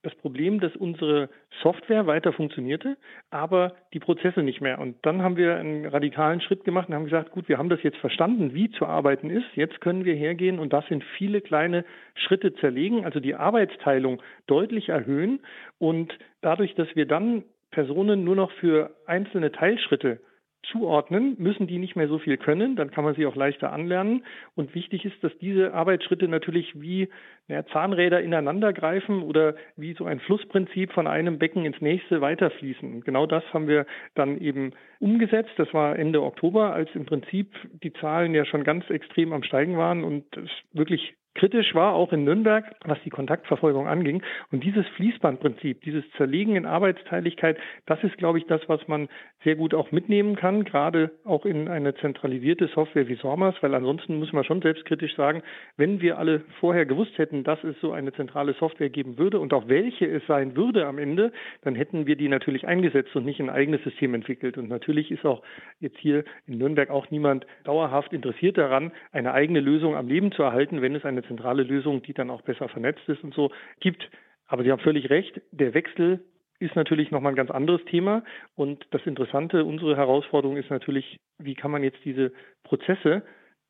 das 0.09 0.19
Problem, 0.19 0.61
dass 0.61 0.75
unsere 0.77 1.29
Software 1.63 2.07
weiter 2.07 2.33
funktionierte, 2.33 2.97
aber 3.31 3.75
die 3.93 3.99
Prozesse 3.99 4.43
nicht 4.43 4.61
mehr. 4.61 4.79
Und 4.79 4.97
dann 5.03 5.23
haben 5.23 5.37
wir 5.37 5.57
einen 5.57 5.87
radikalen 5.87 6.41
Schritt 6.41 6.65
gemacht 6.65 6.89
und 6.89 6.95
haben 6.95 7.05
gesagt, 7.05 7.31
gut, 7.33 7.49
wir 7.49 7.59
haben 7.59 7.69
das 7.69 7.83
jetzt 7.83 7.99
verstanden, 7.99 8.55
wie 8.55 8.71
zu 8.71 8.87
arbeiten 8.87 9.31
ist. 9.31 9.47
Jetzt 9.55 9.81
können 9.81 10.05
wir 10.05 10.15
hergehen 10.15 10.59
und 10.59 10.73
das 10.73 10.85
in 10.89 11.03
viele 11.17 11.41
kleine 11.41 11.85
Schritte 12.15 12.55
zerlegen, 12.55 13.05
also 13.05 13.21
die 13.21 13.35
Arbeitsteilung 13.35 14.23
deutlich 14.47 14.89
erhöhen. 14.89 15.41
Und 15.79 16.17
dadurch, 16.41 16.75
dass 16.75 16.89
wir 16.95 17.07
dann 17.07 17.45
Personen 17.71 18.25
nur 18.25 18.37
noch 18.37 18.51
für 18.53 18.91
einzelne 19.07 19.53
Teilschritte 19.53 20.21
zuordnen, 20.63 21.37
müssen 21.39 21.67
die 21.67 21.79
nicht 21.79 21.97
mehr 21.97 22.09
so 22.09 22.19
viel 22.19 22.37
können, 22.37 22.77
dann 22.77 22.91
kann 22.91 23.05
man 23.05 23.15
sie 23.15 23.27
auch 23.27 23.37
leichter 23.37 23.73
anlernen. 23.73 24.25
Und 24.55 24.75
wichtig 24.75 25.05
ist, 25.05 25.23
dass 25.23 25.37
diese 25.39 25.73
Arbeitsschritte 25.73 26.29
natürlich 26.29 26.81
wie 26.81 27.09
ja, 27.47 27.65
Zahnräder 27.67 28.21
ineinander 28.21 28.73
greifen 28.73 29.23
oder 29.23 29.55
wie 29.77 29.95
so 29.95 30.05
ein 30.05 30.21
Flussprinzip 30.21 30.93
von 30.93 31.07
einem 31.07 31.39
Becken 31.39 31.65
ins 31.65 31.81
nächste 31.81 32.21
weiterfließen. 32.21 33.03
Genau 33.03 33.27
das 33.27 33.45
haben 33.53 33.69
wir 33.69 33.87
dann 34.15 34.39
eben 34.41 34.73
umgesetzt. 34.99 35.53
Das 35.57 35.73
war 35.73 35.99
Ende 35.99 36.23
Oktober, 36.23 36.73
als 36.73 36.91
im 36.95 37.07
Prinzip 37.07 37.55
die 37.83 37.93
Zahlen 37.95 38.35
ja 38.35 38.45
schon 38.45 38.65
ganz 38.65 38.89
extrem 38.91 39.33
am 39.33 39.43
Steigen 39.43 39.77
waren 39.79 40.05
und 40.05 40.25
es 40.37 40.51
wirklich 40.73 41.15
kritisch 41.39 41.75
war, 41.75 41.95
auch 41.95 42.13
in 42.13 42.25
Nürnberg, 42.25 42.65
was 42.85 42.99
die 43.05 43.11
Kontaktverfolgung 43.11 43.87
anging. 43.87 44.23
Und 44.51 44.65
dieses 44.65 44.87
Fließbandprinzip, 44.89 45.83
dieses 45.83 46.05
Zerlegen 46.17 46.57
in 46.57 46.67
Arbeitsteiligkeit, 46.67 47.57
das 47.87 48.03
ist, 48.03 48.19
glaube 48.19 48.39
ich, 48.39 48.47
das, 48.47 48.61
was 48.67 48.87
man 48.89 49.09
sehr 49.45 49.55
gut 49.55 49.73
auch 49.73 49.93
mitnehmen 49.93 50.35
kann, 50.35 50.65
gerade 50.65 51.13
auch 51.25 51.47
in 51.47 51.69
eine 51.69 51.95
zentralisierte 51.95 52.67
Software 52.69 53.09
wie 53.09 53.15
SORMAS, 53.15 53.55
weil 53.61 53.75
ansonsten 53.75 54.19
muss 54.19 54.33
man 54.33 54.45
schon 54.45 54.61
selbstkritisch 54.61 55.15
sagen, 55.15 55.43
wenn 55.77 56.01
wir 56.01 56.19
alle 56.19 56.43
vorher 56.61 56.87
gewusst 56.87 57.17
hätten, 57.19 57.45
dass 57.45 57.63
es 57.63 57.81
so 57.81 57.93
eine 57.93 58.13
zentrale 58.13 58.55
Software 58.55 58.91
geben 58.91 59.17
würde 59.17 59.39
und 59.39 59.53
auch 59.55 59.69
welche 59.69 60.07
es 60.07 60.27
sein 60.27 60.57
würde 60.57 60.87
am 60.87 60.99
Ende, 60.99 61.33
dann 61.63 61.77
hätten 61.77 62.07
wir 62.07 62.17
die 62.17 62.29
natürlich 62.29 62.67
eingesetzt 62.67 63.15
und 63.15 63.25
nicht 63.25 63.41
ein 63.41 63.51
eigenes 63.51 63.83
System 63.85 64.15
entwickelt. 64.15 64.59
Und 64.59 64.69
natürlich 64.69 65.13
ist 65.13 65.25
auch 65.25 65.43
jetzt 65.79 65.99
hier 65.99 66.25
in 66.47 66.59
Nürnberg 66.59 66.91
auch 66.91 67.11
niemand 67.11 67.47
dauerhaft 67.63 68.13
interessiert 68.13 68.59
daran, 68.59 68.91
eine 69.13 69.33
eigene 69.33 69.61
Lösung 69.61 69.95
am 69.95 70.09
Leben 70.09 70.33
zu 70.33 70.43
erhalten, 70.43 70.83
wenn 70.83 70.97
es 70.97 71.05
eine 71.05 71.23
zentrale 71.29 71.63
Lösung, 71.63 72.03
die 72.03 72.15
dann 72.15 72.31
auch 72.31 72.43
besser 72.43 72.69
vernetzt 72.69 73.09
ist 73.09 73.23
und 73.23 73.35
so 73.35 73.53
gibt. 73.81 74.11
Aber 74.47 74.65
Sie 74.65 74.73
haben 74.73 74.81
völlig 74.81 75.11
recht, 75.11 75.41
der 75.53 75.75
Wechsel 75.75 76.25
ist 76.59 76.75
natürlich 76.75 77.11
nochmal 77.11 77.33
ein 77.33 77.37
ganz 77.37 77.51
anderes 77.51 77.85
Thema. 77.85 78.25
Und 78.57 78.85
das 78.91 79.07
Interessante, 79.07 79.65
unsere 79.65 79.97
Herausforderung 79.97 80.57
ist 80.57 80.71
natürlich, 80.71 81.19
wie 81.39 81.55
kann 81.55 81.71
man 81.71 81.85
jetzt 81.85 81.99
diese 82.05 82.33
Prozesse, 82.65 83.23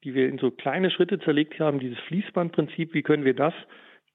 die 0.05 0.15
wir 0.15 0.29
in 0.29 0.39
so 0.39 0.51
kleine 0.51 0.91
Schritte 0.91 1.19
zerlegt 1.19 1.59
haben, 1.61 1.81
dieses 1.81 1.99
Fließbandprinzip, 2.01 2.95
wie 2.95 3.03
können 3.03 3.25
wir 3.25 3.35
das 3.35 3.53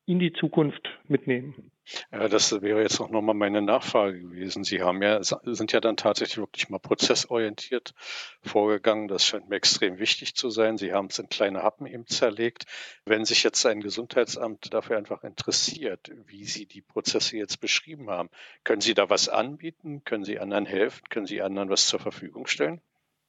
in 0.06 0.20
die 0.20 0.34
Zukunft 0.34 0.90
mitnehmen? 1.08 1.72
Ja, 2.12 2.30
das 2.30 2.62
wäre 2.62 2.82
jetzt 2.82 3.02
auch 3.02 3.10
nochmal 3.10 3.36
meine 3.36 3.62
Nachfrage 3.62 4.20
gewesen. 4.22 4.64
Sie 4.64 4.82
haben 4.82 5.02
ja, 5.02 5.22
sind 5.22 5.74
ja 5.74 5.82
dann 5.82 5.98
tatsächlich 5.98 6.38
wirklich 6.38 6.70
mal 6.70 6.80
prozessorientiert 6.80 7.94
vorgegangen. 8.42 9.10
Das 9.10 9.26
scheint 9.26 9.50
mir 9.50 9.58
extrem 9.58 10.00
wichtig 10.00 10.36
zu 10.36 10.50
sein. 10.50 10.78
Sie 10.78 10.94
haben 10.94 11.08
es 11.08 11.20
in 11.20 11.28
kleine 11.28 11.62
Happen 11.62 11.86
eben 11.86 12.08
zerlegt. 12.08 12.66
Wenn 13.06 13.26
sich 13.26 13.44
jetzt 13.44 13.66
ein 13.66 13.82
Gesundheitsamt 13.82 14.74
dafür 14.74 14.98
einfach 14.98 15.24
interessiert, 15.24 16.10
wie 16.26 16.46
Sie 16.46 16.66
die 16.66 16.82
Prozesse 16.82 17.38
jetzt 17.38 17.60
beschrieben 17.60 18.10
haben, 18.10 18.30
können 18.64 18.82
Sie 18.82 18.94
da 18.94 19.10
was 19.10 19.28
anbieten? 19.28 20.04
Können 20.06 20.24
Sie 20.24 20.40
anderen 20.40 20.66
helfen? 20.66 21.04
Können 21.10 21.26
Sie 21.26 21.42
anderen 21.42 21.70
was 21.70 21.88
zur 21.88 22.00
Verfügung 22.00 22.48
stellen? 22.48 22.82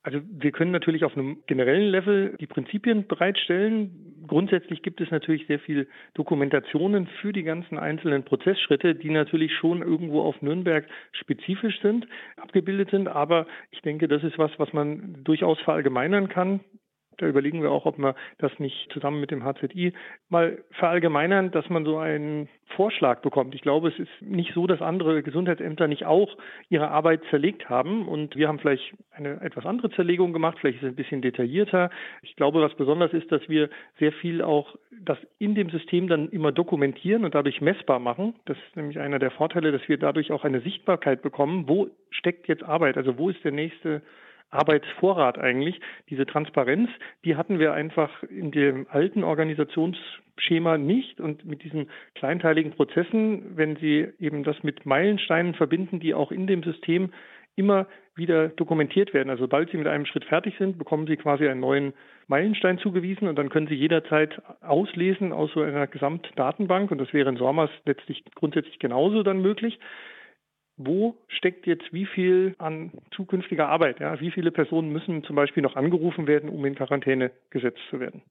Also 0.04 0.20
wir 0.22 0.52
können 0.52 0.70
natürlich 0.70 1.02
auf 1.02 1.16
einem 1.16 1.38
generellen 1.46 1.90
Level 1.90 2.36
die 2.38 2.46
Prinzipien 2.46 3.06
bereitstellen. 3.06 4.24
Grundsätzlich 4.26 4.82
gibt 4.82 5.00
es 5.00 5.10
natürlich 5.10 5.46
sehr 5.46 5.58
viel 5.58 5.88
Dokumentationen 6.12 7.06
für 7.22 7.32
die 7.32 7.42
ganzen 7.42 7.78
einzelnen 7.78 8.22
Prozessschritte, 8.22 8.94
die 8.94 9.08
natürlich 9.08 9.54
schon 9.54 9.80
irgendwo 9.80 10.20
auf 10.20 10.42
Nürnberg 10.42 10.86
spezifisch 11.12 11.80
sind, 11.80 12.06
abgebildet 12.36 12.90
sind. 12.90 13.08
Aber 13.08 13.46
ich 13.70 13.80
denke, 13.80 14.06
das 14.06 14.22
ist 14.22 14.38
was, 14.38 14.50
was 14.58 14.74
man 14.74 15.24
durchaus 15.24 15.58
verallgemeinern 15.60 16.28
kann. 16.28 16.60
Da 17.18 17.26
überlegen 17.26 17.62
wir 17.62 17.70
auch, 17.70 17.86
ob 17.86 17.98
wir 17.98 18.14
das 18.38 18.58
nicht 18.58 18.90
zusammen 18.92 19.20
mit 19.20 19.30
dem 19.30 19.44
HZI 19.44 19.92
mal 20.28 20.58
verallgemeinern, 20.72 21.50
dass 21.50 21.68
man 21.70 21.84
so 21.84 21.98
einen 21.98 22.48
Vorschlag 22.76 23.20
bekommt. 23.20 23.54
Ich 23.54 23.62
glaube, 23.62 23.88
es 23.88 23.98
ist 23.98 24.10
nicht 24.20 24.52
so, 24.54 24.66
dass 24.66 24.82
andere 24.82 25.22
Gesundheitsämter 25.22 25.86
nicht 25.86 26.06
auch 26.06 26.36
ihre 26.68 26.88
Arbeit 26.88 27.22
zerlegt 27.30 27.68
haben. 27.68 28.08
Und 28.08 28.36
wir 28.36 28.48
haben 28.48 28.58
vielleicht 28.58 28.94
eine 29.12 29.40
etwas 29.42 29.66
andere 29.66 29.90
Zerlegung 29.90 30.32
gemacht, 30.32 30.58
vielleicht 30.60 30.78
ist 30.78 30.84
es 30.84 30.92
ein 30.92 30.96
bisschen 30.96 31.22
detaillierter. 31.22 31.90
Ich 32.22 32.36
glaube, 32.36 32.60
was 32.60 32.74
besonders 32.74 33.12
ist, 33.12 33.30
dass 33.30 33.48
wir 33.48 33.68
sehr 33.98 34.12
viel 34.12 34.42
auch 34.42 34.74
das 35.04 35.18
in 35.38 35.54
dem 35.54 35.70
System 35.70 36.08
dann 36.08 36.28
immer 36.30 36.52
dokumentieren 36.52 37.24
und 37.24 37.34
dadurch 37.34 37.60
messbar 37.60 37.98
machen. 37.98 38.34
Das 38.46 38.56
ist 38.56 38.76
nämlich 38.76 38.98
einer 38.98 39.18
der 39.18 39.30
Vorteile, 39.30 39.72
dass 39.72 39.88
wir 39.88 39.98
dadurch 39.98 40.32
auch 40.32 40.44
eine 40.44 40.60
Sichtbarkeit 40.60 41.22
bekommen. 41.22 41.68
Wo 41.68 41.88
steckt 42.10 42.48
jetzt 42.48 42.64
Arbeit? 42.64 42.96
Also 42.96 43.18
wo 43.18 43.30
ist 43.30 43.44
der 43.44 43.52
nächste 43.52 44.02
Arbeitsvorrat 44.54 45.38
eigentlich. 45.38 45.80
Diese 46.10 46.26
Transparenz, 46.26 46.88
die 47.24 47.36
hatten 47.36 47.58
wir 47.58 47.72
einfach 47.72 48.22
in 48.24 48.50
dem 48.50 48.86
alten 48.90 49.24
Organisationsschema 49.24 50.78
nicht. 50.78 51.20
Und 51.20 51.44
mit 51.44 51.62
diesen 51.64 51.90
kleinteiligen 52.14 52.72
Prozessen, 52.72 53.56
wenn 53.56 53.76
Sie 53.76 54.08
eben 54.20 54.44
das 54.44 54.62
mit 54.62 54.86
Meilensteinen 54.86 55.54
verbinden, 55.54 56.00
die 56.00 56.14
auch 56.14 56.30
in 56.30 56.46
dem 56.46 56.62
System 56.62 57.10
immer 57.56 57.86
wieder 58.16 58.48
dokumentiert 58.48 59.12
werden. 59.12 59.30
Also 59.30 59.44
sobald 59.44 59.70
Sie 59.70 59.76
mit 59.76 59.86
einem 59.86 60.06
Schritt 60.06 60.24
fertig 60.24 60.54
sind, 60.58 60.78
bekommen 60.78 61.06
Sie 61.06 61.16
quasi 61.16 61.48
einen 61.48 61.60
neuen 61.60 61.92
Meilenstein 62.28 62.78
zugewiesen 62.78 63.28
und 63.28 63.36
dann 63.36 63.48
können 63.48 63.66
Sie 63.66 63.74
jederzeit 63.74 64.40
auslesen 64.62 65.32
aus 65.32 65.52
so 65.52 65.62
einer 65.62 65.86
Gesamtdatenbank 65.86 66.90
und 66.90 66.98
das 66.98 67.12
wäre 67.12 67.28
in 67.28 67.36
SORMAS 67.36 67.70
letztlich 67.84 68.24
grundsätzlich 68.34 68.78
genauso 68.78 69.22
dann 69.22 69.42
möglich 69.42 69.78
wo 70.76 71.16
steckt 71.28 71.66
jetzt 71.66 71.92
wie 71.92 72.06
viel 72.06 72.54
an 72.58 72.92
zukünftiger 73.14 73.68
Arbeit? 73.68 74.00
Ja? 74.00 74.20
Wie 74.20 74.30
viele 74.30 74.50
Personen 74.50 74.90
müssen 74.90 75.24
zum 75.24 75.36
Beispiel 75.36 75.62
noch 75.62 75.76
angerufen 75.76 76.26
werden, 76.26 76.48
um 76.48 76.64
in 76.64 76.74
Quarantäne 76.74 77.30
gesetzt 77.50 77.80
zu 77.90 78.00
werden? 78.00 78.22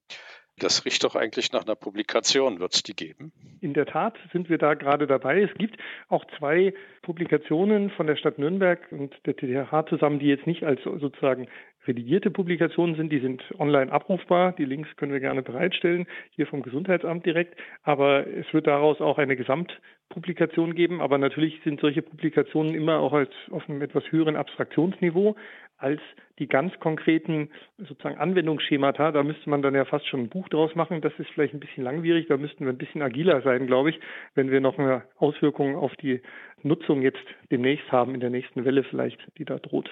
Das 0.59 0.85
riecht 0.85 1.03
doch 1.03 1.15
eigentlich 1.15 1.51
nach 1.51 1.63
einer 1.63 1.75
Publikation. 1.75 2.59
Wird 2.59 2.75
es 2.75 2.83
die 2.83 2.95
geben? 2.95 3.31
In 3.59 3.73
der 3.73 3.87
Tat 3.87 4.15
sind 4.31 4.49
wir 4.49 4.59
da 4.59 4.75
gerade 4.75 5.07
dabei. 5.07 5.41
Es 5.41 5.53
gibt 5.57 5.77
auch 6.09 6.23
zwei 6.37 6.75
Publikationen 7.01 7.89
von 7.89 8.05
der 8.05 8.17
Stadt 8.17 8.37
Nürnberg 8.37 8.79
und 8.91 9.15
der 9.25 9.35
TTH 9.35 9.89
zusammen, 9.89 10.19
die 10.19 10.27
jetzt 10.27 10.45
nicht 10.45 10.63
als 10.63 10.83
sozusagen 10.83 11.47
redigierte 11.87 12.31
Publikationen 12.31 12.95
sind, 12.95 13.11
die 13.11 13.19
sind 13.19 13.43
online 13.59 13.91
abrufbar. 13.91 14.53
Die 14.53 14.65
Links 14.65 14.89
können 14.97 15.11
wir 15.11 15.19
gerne 15.19 15.41
bereitstellen, 15.41 16.07
hier 16.31 16.47
vom 16.47 16.61
Gesundheitsamt 16.61 17.25
direkt. 17.25 17.59
Aber 17.83 18.25
es 18.27 18.51
wird 18.53 18.67
daraus 18.67 19.01
auch 19.01 19.17
eine 19.17 19.35
Gesamtpublikation 19.35 20.75
geben. 20.75 21.01
Aber 21.01 21.17
natürlich 21.17 21.59
sind 21.63 21.79
solche 21.81 22.01
Publikationen 22.01 22.75
immer 22.75 22.99
auch 22.99 23.13
als 23.13 23.31
auf 23.51 23.69
einem 23.69 23.81
etwas 23.81 24.03
höheren 24.11 24.35
Abstraktionsniveau 24.35 25.35
als 25.77 25.99
die 26.39 26.47
ganz 26.47 26.79
konkreten 26.79 27.49
sozusagen 27.77 28.17
Anwendungsschemata. 28.17 29.11
Da 29.11 29.21
müsste 29.21 29.49
man 29.49 29.61
dann 29.61 29.75
ja 29.75 29.85
fast 29.85 30.07
schon 30.07 30.21
ein 30.21 30.29
Buch 30.29 30.47
draus 30.49 30.73
machen. 30.75 31.01
Das 31.01 31.13
ist 31.19 31.29
vielleicht 31.31 31.53
ein 31.53 31.59
bisschen 31.59 31.83
langwierig. 31.83 32.27
Da 32.27 32.37
müssten 32.37 32.65
wir 32.65 32.71
ein 32.71 32.77
bisschen 32.77 33.01
agiler 33.01 33.41
sein, 33.41 33.67
glaube 33.67 33.89
ich, 33.89 33.99
wenn 34.33 34.49
wir 34.49 34.61
noch 34.61 34.79
eine 34.79 35.03
Auswirkung 35.17 35.75
auf 35.75 35.93
die 35.97 36.21
Nutzung 36.61 37.01
jetzt 37.01 37.23
demnächst 37.51 37.91
haben, 37.91 38.13
in 38.13 38.21
der 38.21 38.29
nächsten 38.29 38.63
Welle 38.63 38.83
vielleicht, 38.83 39.19
die 39.37 39.45
da 39.45 39.59
droht. 39.59 39.89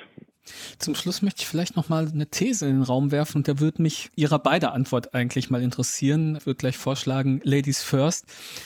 Zum 0.80 0.96
Schluss 0.96 1.22
möchte 1.22 1.42
ich 1.42 1.48
vielleicht 1.48 1.76
noch 1.76 1.90
mal 1.90 2.08
eine 2.08 2.28
These 2.28 2.66
in 2.66 2.78
den 2.78 2.84
Raum 2.84 3.12
werfen 3.12 3.38
und 3.38 3.48
da 3.48 3.60
würde 3.60 3.82
mich 3.82 4.10
Ihrer 4.16 4.40
beide 4.40 4.72
Antwort 4.72 5.14
eigentlich 5.14 5.50
mal 5.50 5.62
interessieren. 5.62 6.38
Ich 6.38 6.46
würde 6.46 6.58
gleich 6.58 6.78
vorschlagen, 6.78 7.42
Ladies 7.44 7.84
First. 7.84 8.26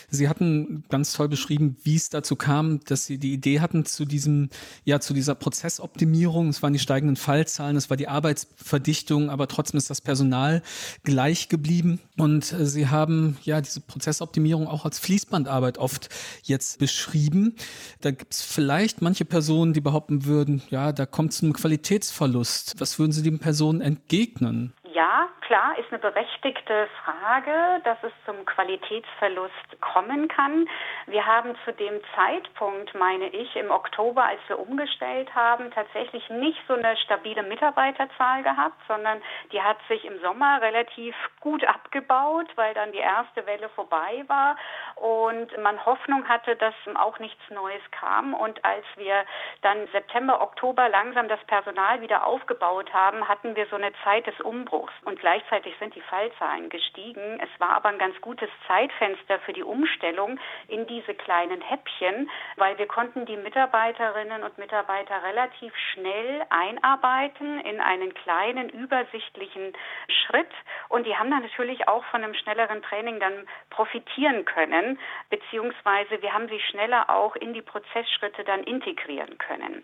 Sie 0.10 0.30
hatten 0.30 0.84
ganz 0.90 1.14
toll 1.14 1.28
beschrieben, 1.28 1.78
wie 1.84 1.96
es 1.96 2.10
dazu 2.10 2.36
kam, 2.36 2.80
dass 2.86 3.06
Sie 3.06 3.18
die 3.18 3.34
Idee 3.34 3.60
hatten 3.60 3.86
zu 3.86 4.06
diesem, 4.06 4.50
ja, 4.86 5.00
zu 5.00 5.14
dieser 5.14 5.36
Prozessoptimierung. 5.36 6.50
Es 6.50 6.64
waren 6.64 6.74
die 6.74 6.80
steigenden 6.80 7.18
Fallzahlen, 7.18 7.76
es 7.76 7.90
war 7.90 7.98
die 7.98 8.08
Arbeitsverdichtung, 8.08 9.30
aber 9.30 9.48
trotzdem 9.48 9.78
ist 9.78 9.90
das 9.90 10.02
Personal 10.02 10.62
gleich 11.04 11.50
geblieben 11.50 12.00
und 12.18 12.54
äh, 12.54 12.66
Sie 12.66 12.88
haben 12.88 13.38
ja 13.44 13.62
diese 13.62 13.82
Prozessoptimierung 13.82 14.68
auch 14.68 14.86
als 14.86 15.00
Fließbandarbeit 15.00 15.78
oft 15.78 16.10
jetzt 16.44 16.80
beschrieben. 16.80 17.56
Da 18.02 18.12
gibt 18.12 18.34
es 18.34 18.42
vielleicht 18.42 19.02
manche 19.02 19.26
Personen, 19.26 19.74
die 19.74 19.82
behaupten 19.82 20.26
würden, 20.26 20.62
ja, 20.70 20.92
da 20.92 21.06
kommt 21.06 21.32
es 21.32 21.40
zum 21.40 21.50
Qualitätsverlust. 21.66 22.76
Was 22.78 23.00
würden 23.00 23.12
Sie 23.12 23.24
den 23.24 23.40
Personen 23.40 23.82
entgegnen? 23.82 24.74
Ja, 24.94 25.28
klar, 25.46 25.78
ist 25.78 25.90
eine 25.92 26.00
berechtigte 26.00 26.88
Frage, 27.04 27.82
dass 27.84 27.98
es 28.04 28.12
zum 28.26 28.46
Qualitätsverlust 28.46 29.82
kommen 29.82 30.28
kann. 30.28 30.68
Wir 31.06 31.26
haben 31.26 31.56
zu 31.64 31.72
dem 31.74 32.02
Zeitpunkt, 32.16 32.94
meine 32.96 33.28
ich, 33.28 33.56
im 33.56 33.72
Oktober, 33.72 34.26
als 34.26 34.40
wir 34.48 34.60
umgestellt 34.60 35.34
haben, 35.34 35.72
tatsächlich 35.72 36.30
nicht 36.30 36.60
so 36.68 36.74
eine 36.74 36.98
stabile 36.98 37.44
Mitarbeiterzahl 37.44 38.44
gehabt, 38.44 38.82
sondern 38.88 39.22
die 39.52 39.62
hat 39.62 39.78
sich 39.88 40.04
im 40.06 40.20
Sommer 40.22 40.62
relativ 40.62 41.16
gut 41.40 41.64
abgebaut, 41.64 42.48
weil 42.56 42.74
dann 42.74 42.92
die 42.92 42.98
erste 42.98 43.46
Welle 43.46 43.70
vorbei 43.70 44.24
war 44.28 44.58
und 44.96 45.56
man 45.62 45.84
Hoffnung 45.86 46.28
hatte, 46.28 46.56
dass 46.56 46.74
auch 46.96 47.20
nichts 47.20 47.42
Neues 47.50 47.82
kam. 47.92 48.34
Und 48.34 48.64
als 48.66 48.86
wir 48.96 49.26
dann 49.62 49.88
September, 49.92 50.42
Oktober 50.42 50.90
langsam 50.90 51.28
das 51.28 51.44
Personal 51.46 52.02
wieder 52.02 52.26
aufgebaut 52.26 52.94
haben, 52.94 53.28
hatten 53.28 53.56
wir 53.56 53.68
so 53.68 53.76
eine 53.76 53.92
Zeit 54.04 54.26
des 54.28 54.40
Umbruchs. 54.42 54.94
Und 55.04 55.20
gleich 55.20 55.35
gleichzeitig 55.36 55.76
sind 55.80 55.94
die 55.96 56.02
Fallzahlen 56.02 56.70
gestiegen. 56.70 57.40
Es 57.42 57.60
war 57.60 57.72
aber 57.72 57.90
ein 57.90 57.98
ganz 57.98 58.20
gutes 58.22 58.50
Zeitfenster 58.68 59.40
für 59.40 59.52
die 59.52 59.64
Umstellung 59.64 60.40
in 60.70 60.88
diese 60.88 61.14
kleinen 61.14 61.62
Häppchen, 61.62 62.30
weil 62.56 62.78
wir 62.78 62.88
konnten 62.88 63.26
die 63.26 63.36
Mitarbeiterinnen 63.36 64.44
und 64.44 64.58
Mitarbeiter 64.58 65.24
relativ 65.24 65.74
schnell 65.92 66.46
einarbeiten 66.50 67.60
in 67.62 67.82
einen 67.82 68.14
kleinen, 68.14 68.70
übersichtlichen 68.70 69.74
Schritt. 70.08 70.52
Und 70.88 71.06
die 71.06 71.18
haben 71.18 71.30
dann 71.30 71.44
natürlich 71.44 71.88
auch 71.90 72.06
von 72.06 72.24
einem 72.24 72.34
schnelleren 72.34 72.82
Training 72.84 73.20
dann 73.20 73.46
profitieren 73.72 74.46
können, 74.46 74.98
beziehungsweise 75.30 76.22
wir 76.22 76.34
haben 76.34 76.48
sie 76.48 76.62
schneller 76.62 77.10
auch 77.10 77.36
in 77.36 77.54
die 77.54 77.62
Prozessschritte 77.62 78.46
dann 78.46 78.64
integrieren 78.64 79.38
können. 79.38 79.84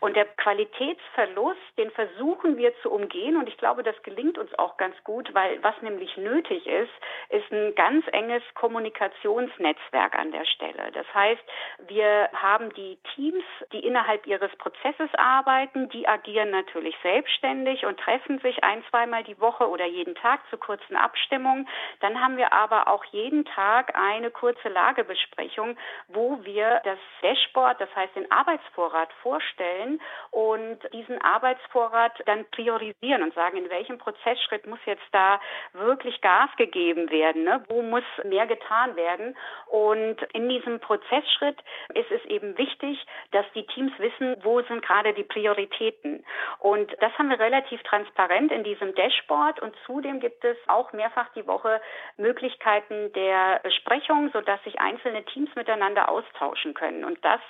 Und 0.00 0.16
der 0.16 0.24
Qualitätsverlust, 0.24 1.60
den 1.76 1.90
versuchen 1.90 2.56
wir 2.56 2.74
zu 2.80 2.90
umgehen 2.90 3.36
und 3.36 3.46
ich 3.48 3.58
glaube, 3.58 3.82
das 3.82 4.02
gelingt 4.02 4.38
uns 4.38 4.52
auch 4.58 4.78
ganz 4.78 4.96
gut, 5.04 5.32
weil 5.34 5.62
was 5.62 5.74
nämlich 5.82 6.16
nötig 6.16 6.66
ist, 6.66 6.92
ist 7.28 7.52
ein 7.52 7.74
ganz 7.74 8.06
enges 8.12 8.42
Kommunikationsnetzwerk 8.54 10.18
an 10.18 10.32
der 10.32 10.46
Stelle. 10.46 10.90
Das 10.92 11.06
heißt, 11.12 11.42
wir 11.88 12.30
haben 12.32 12.72
die 12.74 12.98
Teams, 13.14 13.44
die 13.72 13.80
innerhalb 13.80 14.26
ihres 14.26 14.50
Prozesses 14.56 15.10
arbeiten, 15.18 15.90
die 15.90 16.08
agieren 16.08 16.50
natürlich 16.50 16.96
selbstständig 17.02 17.84
und 17.84 18.00
treffen 18.00 18.38
sich 18.38 18.64
ein, 18.64 18.82
zweimal 18.88 19.22
die 19.24 19.38
Woche 19.38 19.68
oder 19.68 19.84
jeden 19.84 20.14
Tag 20.14 20.40
zu 20.48 20.56
kurzen 20.56 20.96
Abstimmungen. 20.96 21.68
Dann 22.00 22.18
haben 22.22 22.38
wir 22.38 22.54
aber 22.54 22.88
auch 22.88 23.04
jeden 23.06 23.44
Tag 23.44 23.94
eine 23.94 24.30
kurze 24.30 24.70
Lagebesprechung, 24.70 25.76
wo 26.08 26.42
wir 26.42 26.80
das 26.84 26.98
Dashboard, 27.20 27.78
das 27.82 27.94
heißt 27.94 28.16
den 28.16 28.30
Arbeitsvorrat 28.32 29.12
vorstellen 29.22 29.89
und 30.30 30.78
diesen 30.92 31.20
Arbeitsvorrat 31.22 32.12
dann 32.26 32.44
priorisieren 32.50 33.22
und 33.22 33.34
sagen, 33.34 33.56
in 33.56 33.70
welchem 33.70 33.98
Prozessschritt 33.98 34.66
muss 34.66 34.78
jetzt 34.84 35.08
da 35.12 35.40
wirklich 35.72 36.20
Gas 36.20 36.50
gegeben 36.56 37.10
werden, 37.10 37.44
ne? 37.44 37.64
wo 37.68 37.82
muss 37.82 38.04
mehr 38.24 38.46
getan 38.46 38.94
werden. 38.96 39.36
Und 39.66 40.22
in 40.32 40.48
diesem 40.48 40.78
Prozessschritt 40.80 41.58
ist 41.94 42.10
es 42.10 42.24
eben 42.26 42.56
wichtig, 42.58 43.04
dass 43.32 43.46
die 43.54 43.66
Teams 43.66 43.92
wissen, 43.98 44.36
wo 44.42 44.60
sind 44.62 44.82
gerade 44.82 45.14
die 45.14 45.24
Prioritäten. 45.24 46.24
Und 46.58 46.94
das 47.00 47.12
haben 47.18 47.30
wir 47.30 47.38
relativ 47.38 47.82
transparent 47.82 48.52
in 48.52 48.64
diesem 48.64 48.94
Dashboard 48.94 49.60
und 49.60 49.74
zudem 49.86 50.20
gibt 50.20 50.44
es 50.44 50.56
auch 50.68 50.92
mehrfach 50.92 51.28
die 51.34 51.46
Woche 51.46 51.80
Möglichkeiten 52.16 53.12
der 53.12 53.60
Besprechung, 53.62 54.30
sodass 54.32 54.62
sich 54.64 54.80
einzelne 54.80 55.24
Teams 55.24 55.50
miteinander 55.54 56.08
austauschen 56.08 56.74
können. 56.74 57.04
Und 57.04 57.24
das 57.24 57.40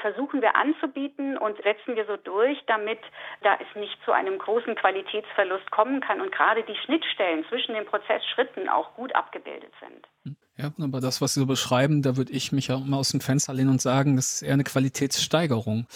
versuchen 0.00 0.42
wir 0.42 0.56
anzubieten 0.56 1.36
und 1.38 1.60
setzen 1.62 1.87
wir 1.96 2.06
so 2.06 2.16
durch, 2.16 2.58
damit 2.66 3.00
da 3.42 3.54
es 3.54 3.80
nicht 3.80 3.96
zu 4.04 4.12
einem 4.12 4.38
großen 4.38 4.74
Qualitätsverlust 4.74 5.70
kommen 5.70 6.00
kann 6.00 6.20
und 6.20 6.32
gerade 6.32 6.62
die 6.62 6.76
Schnittstellen 6.76 7.44
zwischen 7.48 7.74
den 7.74 7.86
Prozessschritten 7.86 8.68
auch 8.68 8.94
gut 8.94 9.14
abgebildet 9.14 9.72
sind. 9.80 10.36
Ja, 10.60 10.72
aber 10.80 11.00
das, 11.00 11.20
was 11.20 11.34
Sie 11.34 11.40
so 11.40 11.46
beschreiben, 11.46 12.02
da 12.02 12.16
würde 12.16 12.32
ich 12.32 12.50
mich 12.50 12.72
auch 12.72 12.84
mal 12.84 12.96
aus 12.96 13.10
dem 13.10 13.20
Fenster 13.20 13.54
lehnen 13.54 13.70
und 13.70 13.80
sagen, 13.80 14.16
das 14.16 14.32
ist 14.32 14.42
eher 14.42 14.54
eine 14.54 14.64
Qualitätssteigerung. 14.64 15.86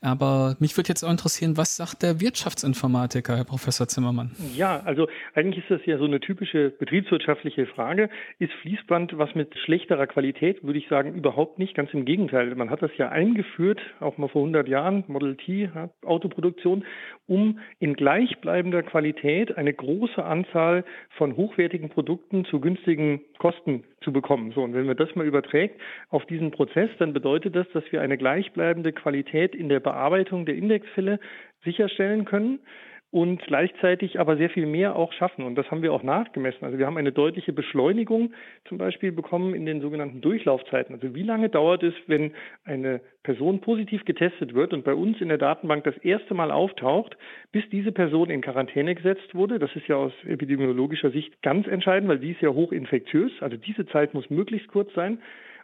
Aber 0.00 0.54
mich 0.60 0.76
würde 0.76 0.90
jetzt 0.90 1.02
auch 1.02 1.10
interessieren, 1.10 1.56
was 1.56 1.76
sagt 1.76 2.04
der 2.04 2.20
Wirtschaftsinformatiker, 2.20 3.36
Herr 3.36 3.44
Professor 3.44 3.88
Zimmermann? 3.88 4.30
Ja, 4.54 4.80
also 4.84 5.08
eigentlich 5.34 5.64
ist 5.64 5.70
das 5.72 5.84
ja 5.86 5.98
so 5.98 6.04
eine 6.04 6.20
typische 6.20 6.70
betriebswirtschaftliche 6.70 7.66
Frage. 7.66 8.10
Ist 8.38 8.52
Fließband 8.62 9.18
was 9.18 9.34
mit 9.34 9.58
schlechterer 9.64 10.06
Qualität? 10.06 10.62
Würde 10.62 10.78
ich 10.78 10.86
sagen, 10.88 11.14
überhaupt 11.14 11.58
nicht. 11.58 11.74
Ganz 11.74 11.92
im 11.92 12.04
Gegenteil. 12.04 12.54
Man 12.54 12.70
hat 12.70 12.80
das 12.80 12.92
ja 12.98 13.08
eingeführt, 13.08 13.80
auch 13.98 14.18
mal 14.18 14.28
vor 14.28 14.42
100 14.42 14.68
Jahren, 14.68 15.02
Model 15.08 15.36
T, 15.36 15.68
Autoproduktion, 16.04 16.84
um 17.26 17.58
in 17.80 17.94
gleichbleibender 17.94 18.84
Qualität 18.84 19.56
eine 19.56 19.74
große 19.74 20.24
Anzahl 20.24 20.84
von 21.18 21.36
hochwertigen 21.36 21.88
Produkten 21.88 22.44
zu 22.44 22.60
günstigen 22.60 23.20
Kosten 23.38 23.82
zu 24.02 24.12
bekommen. 24.12 24.52
So, 24.52 24.62
und 24.62 24.74
wenn 24.74 24.86
man 24.86 24.96
das 24.96 25.14
mal 25.14 25.26
überträgt 25.26 25.80
auf 26.10 26.24
diesen 26.26 26.50
Prozess, 26.50 26.90
dann 26.98 27.12
bedeutet 27.12 27.56
das, 27.56 27.66
dass 27.72 27.84
wir 27.90 28.02
eine 28.02 28.18
gleichbleibende 28.18 28.92
Qualität 28.92 29.54
in 29.54 29.68
der 29.68 29.80
Bearbeitung 29.80 30.46
der 30.46 30.56
Indexfälle 30.56 31.18
sicherstellen 31.64 32.24
können 32.24 32.58
und 33.12 33.42
gleichzeitig 33.42 34.18
aber 34.18 34.38
sehr 34.38 34.48
viel 34.48 34.64
mehr 34.64 34.96
auch 34.96 35.12
schaffen. 35.12 35.44
Und 35.44 35.54
das 35.54 35.70
haben 35.70 35.82
wir 35.82 35.92
auch 35.92 36.02
nachgemessen. 36.02 36.64
Also 36.64 36.78
wir 36.78 36.86
haben 36.86 36.96
eine 36.96 37.12
deutliche 37.12 37.52
Beschleunigung 37.52 38.32
zum 38.64 38.78
Beispiel 38.78 39.12
bekommen 39.12 39.54
in 39.54 39.66
den 39.66 39.82
sogenannten 39.82 40.22
Durchlaufzeiten. 40.22 40.94
Also 40.94 41.14
wie 41.14 41.22
lange 41.22 41.50
dauert 41.50 41.82
es, 41.82 41.92
wenn 42.06 42.32
eine 42.64 43.02
Person 43.22 43.60
positiv 43.60 44.06
getestet 44.06 44.54
wird 44.54 44.72
und 44.72 44.82
bei 44.82 44.94
uns 44.94 45.20
in 45.20 45.28
der 45.28 45.36
Datenbank 45.36 45.84
das 45.84 45.96
erste 45.98 46.32
Mal 46.32 46.50
auftaucht, 46.50 47.18
bis 47.52 47.68
diese 47.68 47.92
Person 47.92 48.30
in 48.30 48.40
Quarantäne 48.40 48.94
gesetzt 48.94 49.34
wurde. 49.34 49.58
Das 49.58 49.76
ist 49.76 49.86
ja 49.88 49.96
aus 49.96 50.12
epidemiologischer 50.26 51.10
Sicht 51.10 51.42
ganz 51.42 51.66
entscheidend, 51.66 52.08
weil 52.08 52.18
die 52.18 52.30
ist 52.30 52.40
ja 52.40 52.48
hochinfektiös. 52.48 53.30
Also 53.42 53.58
diese 53.58 53.84
Zeit 53.88 54.14
muss 54.14 54.30
möglichst 54.30 54.68
kurz 54.68 54.90
sein 54.94 55.18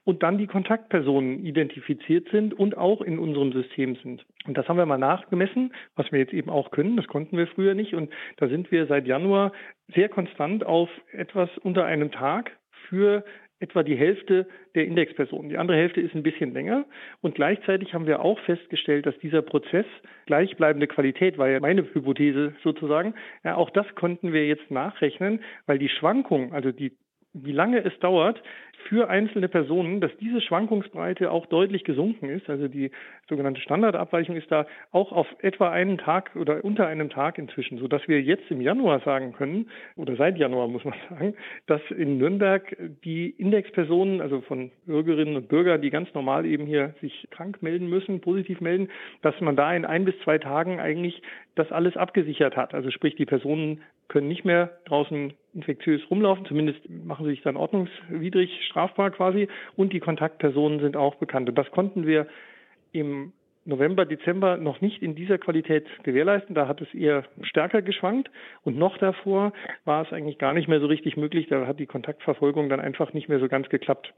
und 0.08 0.22
dann 0.22 0.38
die 0.38 0.46
Kontaktpersonen 0.46 1.44
identifiziert 1.44 2.30
sind 2.30 2.58
und 2.58 2.78
auch 2.78 3.02
in 3.02 3.18
unserem 3.18 3.52
System 3.52 3.94
sind. 3.96 4.24
Und 4.46 4.56
das 4.56 4.66
haben 4.66 4.78
wir 4.78 4.86
mal 4.86 4.96
nachgemessen, 4.96 5.74
was 5.96 6.10
wir 6.10 6.18
jetzt 6.18 6.32
eben 6.32 6.48
auch 6.48 6.70
können. 6.70 6.96
Das 6.96 7.06
konnten 7.08 7.36
wir 7.36 7.46
früher 7.46 7.74
nicht. 7.74 7.92
Und 7.92 8.10
da 8.38 8.48
sind 8.48 8.70
wir 8.70 8.86
seit 8.86 9.06
Januar 9.06 9.52
sehr 9.94 10.08
konstant 10.08 10.64
auf 10.64 10.88
etwas 11.12 11.50
unter 11.58 11.84
einem 11.84 12.10
Tag 12.10 12.52
für 12.88 13.22
etwa 13.60 13.82
die 13.82 13.96
Hälfte 13.96 14.46
der 14.74 14.86
Indexpersonen. 14.86 15.50
Die 15.50 15.58
andere 15.58 15.76
Hälfte 15.76 16.00
ist 16.00 16.14
ein 16.14 16.22
bisschen 16.22 16.54
länger. 16.54 16.86
Und 17.20 17.34
gleichzeitig 17.34 17.92
haben 17.92 18.06
wir 18.06 18.24
auch 18.24 18.38
festgestellt, 18.46 19.04
dass 19.04 19.18
dieser 19.18 19.42
Prozess 19.42 19.84
gleichbleibende 20.24 20.86
Qualität 20.86 21.36
war 21.36 21.50
ja 21.50 21.60
meine 21.60 21.82
Hypothese 21.82 22.54
sozusagen. 22.62 23.12
Ja, 23.44 23.56
auch 23.56 23.68
das 23.68 23.84
konnten 23.94 24.32
wir 24.32 24.46
jetzt 24.46 24.70
nachrechnen, 24.70 25.40
weil 25.66 25.78
die 25.78 25.90
Schwankung, 25.90 26.54
also 26.54 26.72
die 26.72 26.96
wie 27.34 27.52
lange 27.52 27.84
es 27.84 27.98
dauert 28.00 28.42
für 28.88 29.10
einzelne 29.10 29.48
Personen, 29.48 30.00
dass 30.00 30.16
diese 30.18 30.40
Schwankungsbreite 30.40 31.30
auch 31.30 31.46
deutlich 31.46 31.84
gesunken 31.84 32.30
ist. 32.30 32.48
Also 32.48 32.68
die 32.68 32.90
sogenannte 33.28 33.60
Standardabweichung 33.60 34.36
ist 34.36 34.50
da 34.50 34.66
auch 34.92 35.12
auf 35.12 35.26
etwa 35.40 35.70
einen 35.70 35.98
Tag 35.98 36.34
oder 36.36 36.64
unter 36.64 36.86
einem 36.86 37.10
Tag 37.10 37.38
inzwischen, 37.38 37.78
sodass 37.78 38.06
wir 38.08 38.22
jetzt 38.22 38.50
im 38.50 38.60
Januar 38.60 39.00
sagen 39.00 39.32
können, 39.32 39.68
oder 39.96 40.16
seit 40.16 40.38
Januar 40.38 40.68
muss 40.68 40.84
man 40.84 40.94
sagen, 41.10 41.34
dass 41.66 41.82
in 41.90 42.18
Nürnberg 42.18 42.76
die 43.04 43.30
Indexpersonen, 43.30 44.20
also 44.20 44.40
von 44.40 44.70
Bürgerinnen 44.86 45.36
und 45.36 45.48
Bürgern, 45.48 45.82
die 45.82 45.90
ganz 45.90 46.12
normal 46.14 46.46
eben 46.46 46.66
hier 46.66 46.94
sich 47.00 47.28
krank 47.30 47.62
melden 47.62 47.88
müssen, 47.88 48.20
positiv 48.20 48.60
melden, 48.60 48.88
dass 49.22 49.38
man 49.40 49.56
da 49.56 49.74
in 49.74 49.84
ein 49.84 50.04
bis 50.04 50.18
zwei 50.20 50.38
Tagen 50.38 50.80
eigentlich 50.80 51.20
das 51.56 51.72
alles 51.72 51.96
abgesichert 51.96 52.56
hat. 52.56 52.72
Also 52.74 52.90
sprich, 52.90 53.16
die 53.16 53.26
Personen 53.26 53.82
können 54.08 54.28
nicht 54.28 54.44
mehr 54.44 54.78
draußen 54.86 55.34
infektiös 55.54 56.02
rumlaufen, 56.10 56.46
zumindest 56.46 56.88
machen 56.88 57.24
sie 57.24 57.32
sich 57.32 57.42
dann 57.42 57.56
ordnungswidrig 57.56 58.50
strafbar 58.66 59.10
quasi 59.10 59.48
und 59.76 59.92
die 59.92 60.00
Kontaktpersonen 60.00 60.80
sind 60.80 60.96
auch 60.96 61.16
bekannt. 61.16 61.48
Und 61.48 61.56
das 61.56 61.70
konnten 61.70 62.06
wir 62.06 62.26
im 62.92 63.32
November, 63.68 64.06
Dezember 64.06 64.56
noch 64.56 64.80
nicht 64.80 65.02
in 65.02 65.14
dieser 65.14 65.36
Qualität 65.36 65.86
gewährleisten. 66.02 66.54
Da 66.54 66.66
hat 66.66 66.80
es 66.80 66.92
eher 66.94 67.24
stärker 67.42 67.82
geschwankt. 67.82 68.30
Und 68.62 68.78
noch 68.78 68.96
davor 68.96 69.52
war 69.84 70.02
es 70.02 70.12
eigentlich 70.12 70.38
gar 70.38 70.54
nicht 70.54 70.68
mehr 70.68 70.80
so 70.80 70.86
richtig 70.86 71.18
möglich. 71.18 71.48
Da 71.48 71.66
hat 71.66 71.78
die 71.78 71.86
Kontaktverfolgung 71.86 72.70
dann 72.70 72.80
einfach 72.80 73.12
nicht 73.12 73.28
mehr 73.28 73.40
so 73.40 73.48
ganz 73.48 73.68
geklappt. 73.68 74.14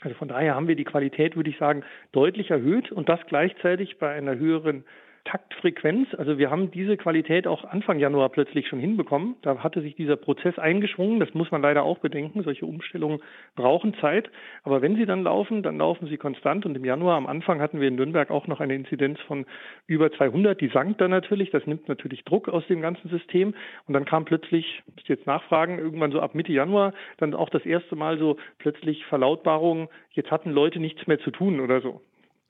Also 0.00 0.16
von 0.16 0.28
daher 0.28 0.56
haben 0.56 0.66
wir 0.66 0.76
die 0.76 0.84
Qualität, 0.84 1.36
würde 1.36 1.50
ich 1.50 1.58
sagen, 1.58 1.84
deutlich 2.10 2.50
erhöht 2.50 2.90
und 2.90 3.08
das 3.08 3.20
gleichzeitig 3.26 3.98
bei 3.98 4.10
einer 4.10 4.36
höheren 4.36 4.84
Taktfrequenz. 5.24 6.08
Also 6.16 6.38
wir 6.38 6.50
haben 6.50 6.70
diese 6.70 6.96
Qualität 6.96 7.46
auch 7.46 7.64
Anfang 7.64 7.98
Januar 7.98 8.30
plötzlich 8.30 8.68
schon 8.68 8.78
hinbekommen. 8.78 9.36
Da 9.42 9.58
hatte 9.58 9.80
sich 9.82 9.94
dieser 9.94 10.16
Prozess 10.16 10.58
eingeschwungen. 10.58 11.20
Das 11.20 11.34
muss 11.34 11.50
man 11.50 11.62
leider 11.62 11.82
auch 11.82 11.98
bedenken. 11.98 12.42
Solche 12.42 12.66
Umstellungen 12.66 13.20
brauchen 13.54 13.94
Zeit. 13.94 14.30
Aber 14.62 14.82
wenn 14.82 14.96
sie 14.96 15.06
dann 15.06 15.22
laufen, 15.22 15.62
dann 15.62 15.78
laufen 15.78 16.08
sie 16.08 16.16
konstant. 16.16 16.66
Und 16.66 16.76
im 16.76 16.84
Januar 16.84 17.16
am 17.16 17.26
Anfang 17.26 17.60
hatten 17.60 17.80
wir 17.80 17.88
in 17.88 17.96
Nürnberg 17.96 18.30
auch 18.30 18.46
noch 18.46 18.60
eine 18.60 18.74
Inzidenz 18.74 19.20
von 19.20 19.46
über 19.86 20.10
200. 20.10 20.60
Die 20.60 20.68
sank 20.68 20.98
dann 20.98 21.10
natürlich. 21.10 21.50
Das 21.50 21.66
nimmt 21.66 21.88
natürlich 21.88 22.24
Druck 22.24 22.48
aus 22.48 22.66
dem 22.68 22.80
ganzen 22.80 23.08
System. 23.08 23.54
Und 23.86 23.94
dann 23.94 24.04
kam 24.04 24.24
plötzlich, 24.24 24.82
ich 24.86 24.96
muss 24.96 25.08
jetzt 25.08 25.26
nachfragen, 25.26 25.78
irgendwann 25.78 26.12
so 26.12 26.20
ab 26.20 26.34
Mitte 26.34 26.52
Januar 26.52 26.92
dann 27.18 27.34
auch 27.34 27.50
das 27.50 27.66
erste 27.66 27.96
Mal 27.96 28.18
so 28.18 28.36
plötzlich 28.58 29.04
Verlautbarungen, 29.06 29.88
jetzt 30.12 30.30
hatten 30.30 30.50
Leute 30.50 30.80
nichts 30.80 31.06
mehr 31.06 31.18
zu 31.18 31.30
tun 31.30 31.60
oder 31.60 31.80
so 31.80 32.00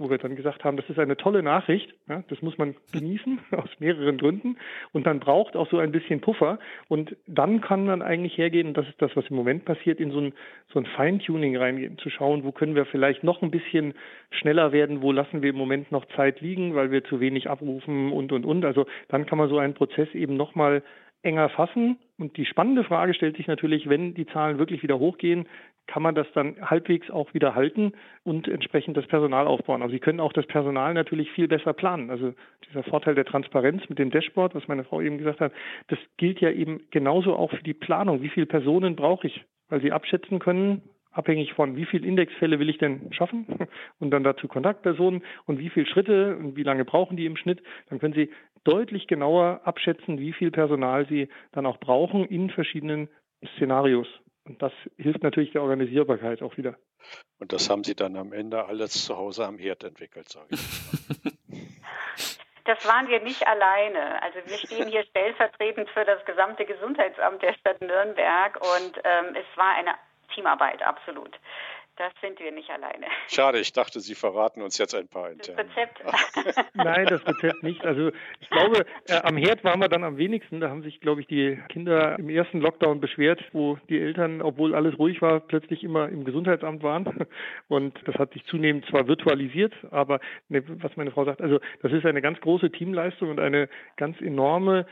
wo 0.00 0.10
wir 0.10 0.18
dann 0.18 0.34
gesagt 0.34 0.64
haben, 0.64 0.76
das 0.76 0.88
ist 0.88 0.98
eine 0.98 1.16
tolle 1.16 1.42
Nachricht, 1.42 1.94
ja, 2.08 2.24
das 2.28 2.42
muss 2.42 2.58
man 2.58 2.74
genießen 2.92 3.38
aus 3.52 3.68
mehreren 3.78 4.18
Gründen. 4.18 4.56
Und 4.92 5.06
dann 5.06 5.20
braucht 5.20 5.56
auch 5.56 5.68
so 5.70 5.78
ein 5.78 5.92
bisschen 5.92 6.20
Puffer. 6.20 6.58
Und 6.88 7.16
dann 7.26 7.60
kann 7.60 7.84
man 7.84 8.02
eigentlich 8.02 8.36
hergehen, 8.36 8.68
und 8.68 8.76
das 8.76 8.88
ist 8.88 9.00
das, 9.00 9.14
was 9.14 9.26
im 9.28 9.36
Moment 9.36 9.64
passiert, 9.64 10.00
in 10.00 10.10
so 10.10 10.20
ein, 10.20 10.32
so 10.72 10.78
ein 10.80 10.86
Feintuning 10.86 11.56
reingehen, 11.56 11.98
zu 11.98 12.10
schauen, 12.10 12.44
wo 12.44 12.52
können 12.52 12.74
wir 12.74 12.86
vielleicht 12.86 13.22
noch 13.22 13.42
ein 13.42 13.50
bisschen 13.50 13.94
schneller 14.30 14.72
werden, 14.72 15.02
wo 15.02 15.12
lassen 15.12 15.42
wir 15.42 15.50
im 15.50 15.56
Moment 15.56 15.92
noch 15.92 16.06
Zeit 16.16 16.40
liegen, 16.40 16.74
weil 16.74 16.90
wir 16.90 17.04
zu 17.04 17.20
wenig 17.20 17.48
abrufen 17.48 18.12
und, 18.12 18.32
und, 18.32 18.44
und. 18.44 18.64
Also 18.64 18.86
dann 19.08 19.26
kann 19.26 19.38
man 19.38 19.48
so 19.48 19.58
einen 19.58 19.74
Prozess 19.74 20.08
eben 20.14 20.36
nochmal 20.36 20.82
enger 21.22 21.48
fassen. 21.50 21.98
Und 22.18 22.36
die 22.36 22.46
spannende 22.46 22.84
Frage 22.84 23.14
stellt 23.14 23.36
sich 23.36 23.46
natürlich, 23.46 23.88
wenn 23.88 24.14
die 24.14 24.26
Zahlen 24.26 24.58
wirklich 24.58 24.82
wieder 24.82 24.98
hochgehen, 24.98 25.46
kann 25.90 26.04
man 26.04 26.14
das 26.14 26.28
dann 26.34 26.54
halbwegs 26.62 27.10
auch 27.10 27.34
wieder 27.34 27.56
halten 27.56 27.92
und 28.22 28.46
entsprechend 28.46 28.96
das 28.96 29.08
Personal 29.08 29.48
aufbauen. 29.48 29.82
Also 29.82 29.92
Sie 29.92 29.98
können 29.98 30.20
auch 30.20 30.32
das 30.32 30.46
Personal 30.46 30.94
natürlich 30.94 31.32
viel 31.32 31.48
besser 31.48 31.72
planen. 31.72 32.10
Also 32.10 32.32
dieser 32.68 32.84
Vorteil 32.84 33.16
der 33.16 33.24
Transparenz 33.24 33.82
mit 33.88 33.98
dem 33.98 34.10
Dashboard, 34.10 34.54
was 34.54 34.68
meine 34.68 34.84
Frau 34.84 35.00
eben 35.00 35.18
gesagt 35.18 35.40
hat, 35.40 35.52
das 35.88 35.98
gilt 36.16 36.40
ja 36.40 36.50
eben 36.52 36.82
genauso 36.92 37.34
auch 37.34 37.50
für 37.50 37.64
die 37.64 37.74
Planung. 37.74 38.22
Wie 38.22 38.28
viele 38.28 38.46
Personen 38.46 38.94
brauche 38.94 39.26
ich? 39.26 39.44
Weil 39.68 39.80
Sie 39.80 39.90
abschätzen 39.90 40.38
können, 40.38 40.82
abhängig 41.10 41.54
von 41.54 41.74
wie 41.74 41.86
viele 41.86 42.06
Indexfälle 42.06 42.60
will 42.60 42.70
ich 42.70 42.78
denn 42.78 43.12
schaffen 43.12 43.46
und 43.98 44.12
dann 44.12 44.22
dazu 44.22 44.46
Kontaktpersonen 44.46 45.24
und 45.46 45.58
wie 45.58 45.70
viele 45.70 45.86
Schritte 45.86 46.36
und 46.36 46.54
wie 46.54 46.62
lange 46.62 46.84
brauchen 46.84 47.16
die 47.16 47.26
im 47.26 47.36
Schnitt, 47.36 47.64
dann 47.88 47.98
können 47.98 48.14
Sie 48.14 48.30
deutlich 48.62 49.08
genauer 49.08 49.62
abschätzen, 49.64 50.20
wie 50.20 50.32
viel 50.32 50.52
Personal 50.52 51.08
Sie 51.08 51.28
dann 51.50 51.66
auch 51.66 51.78
brauchen 51.78 52.24
in 52.26 52.48
verschiedenen 52.50 53.08
Szenarios. 53.56 54.06
Und 54.44 54.62
das 54.62 54.72
hilft 54.96 55.22
natürlich 55.22 55.52
der 55.52 55.62
Organisierbarkeit 55.62 56.42
auch 56.42 56.56
wieder. 56.56 56.76
Und 57.38 57.52
das 57.52 57.68
haben 57.70 57.84
Sie 57.84 57.94
dann 57.94 58.16
am 58.16 58.32
Ende 58.32 58.64
alles 58.64 59.04
zu 59.04 59.16
Hause 59.16 59.46
am 59.46 59.58
Herd 59.58 59.84
entwickelt, 59.84 60.28
sage 60.28 60.48
ich. 60.50 60.60
Das 62.64 62.86
waren 62.86 63.08
wir 63.08 63.20
nicht 63.20 63.44
alleine. 63.48 64.22
Also 64.22 64.38
wir 64.44 64.58
stehen 64.58 64.86
hier 64.88 65.02
stellvertretend 65.04 65.90
für 65.90 66.04
das 66.04 66.24
gesamte 66.24 66.64
Gesundheitsamt 66.64 67.42
der 67.42 67.54
Stadt 67.54 67.80
Nürnberg 67.80 68.56
und 68.56 68.96
ähm, 69.02 69.34
es 69.34 69.56
war 69.56 69.74
eine 69.74 69.94
Teamarbeit, 70.32 70.80
absolut. 70.82 71.36
Das 72.00 72.14
sind 72.22 72.40
wir 72.40 72.50
nicht 72.50 72.70
alleine. 72.70 73.04
Schade, 73.28 73.60
ich 73.60 73.74
dachte, 73.74 74.00
Sie 74.00 74.14
verraten 74.14 74.62
uns 74.62 74.78
jetzt 74.78 74.94
ein 74.94 75.06
paar 75.06 75.30
intern. 75.30 75.54
Das 75.58 75.66
Rezept. 75.76 76.66
Nein, 76.74 77.04
das 77.04 77.26
Rezept 77.26 77.62
nicht. 77.62 77.84
Also 77.84 78.10
ich 78.40 78.48
glaube, 78.48 78.86
äh, 79.06 79.20
am 79.22 79.36
Herd 79.36 79.64
waren 79.64 79.80
wir 79.82 79.88
dann 79.88 80.02
am 80.02 80.16
wenigsten. 80.16 80.60
Da 80.60 80.70
haben 80.70 80.82
sich, 80.82 81.02
glaube 81.02 81.20
ich, 81.20 81.26
die 81.26 81.60
Kinder 81.68 82.18
im 82.18 82.30
ersten 82.30 82.62
Lockdown 82.62 83.02
beschwert, 83.02 83.44
wo 83.52 83.76
die 83.90 84.00
Eltern, 84.00 84.40
obwohl 84.40 84.74
alles 84.74 84.98
ruhig 84.98 85.20
war, 85.20 85.40
plötzlich 85.40 85.84
immer 85.84 86.08
im 86.08 86.24
Gesundheitsamt 86.24 86.82
waren. 86.82 87.26
Und 87.68 87.98
das 88.06 88.14
hat 88.14 88.32
sich 88.32 88.46
zunehmend 88.46 88.86
zwar 88.86 89.06
virtualisiert, 89.06 89.74
aber 89.90 90.20
ne, 90.48 90.62
was 90.66 90.96
meine 90.96 91.10
Frau 91.10 91.26
sagt, 91.26 91.42
also 91.42 91.60
das 91.82 91.92
ist 91.92 92.06
eine 92.06 92.22
ganz 92.22 92.40
große 92.40 92.70
Teamleistung 92.70 93.28
und 93.28 93.40
eine 93.40 93.68
ganz 93.98 94.18
enorme 94.22 94.86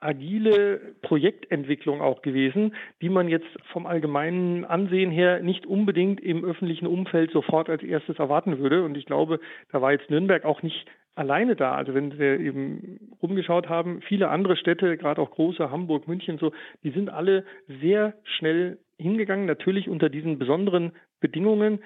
agile 0.00 0.94
Projektentwicklung 1.02 2.00
auch 2.00 2.22
gewesen, 2.22 2.74
die 3.02 3.08
man 3.08 3.28
jetzt 3.28 3.48
vom 3.72 3.86
allgemeinen 3.86 4.64
Ansehen 4.64 5.10
her 5.10 5.40
nicht 5.40 5.66
unbedingt 5.66 6.20
im 6.20 6.44
öffentlichen 6.44 6.86
Umfeld 6.86 7.30
sofort 7.32 7.68
als 7.68 7.82
erstes 7.82 8.18
erwarten 8.18 8.58
würde. 8.58 8.84
Und 8.84 8.96
ich 8.96 9.06
glaube, 9.06 9.40
da 9.72 9.82
war 9.82 9.92
jetzt 9.92 10.10
Nürnberg 10.10 10.44
auch 10.44 10.62
nicht 10.62 10.86
alleine 11.14 11.56
da. 11.56 11.74
Also 11.74 11.94
wenn 11.94 12.16
wir 12.18 12.38
eben 12.38 13.00
rumgeschaut 13.20 13.68
haben, 13.68 14.00
viele 14.02 14.28
andere 14.28 14.56
Städte, 14.56 14.96
gerade 14.96 15.20
auch 15.20 15.30
große, 15.30 15.70
Hamburg, 15.70 16.06
München, 16.06 16.38
so, 16.38 16.52
die 16.84 16.90
sind 16.90 17.10
alle 17.10 17.44
sehr 17.80 18.14
schnell 18.22 18.78
hingegangen, 18.98 19.46
natürlich 19.46 19.88
unter 19.88 20.08
diesen 20.08 20.38
besonderen 20.38 20.92
Bedingungen 21.20 21.80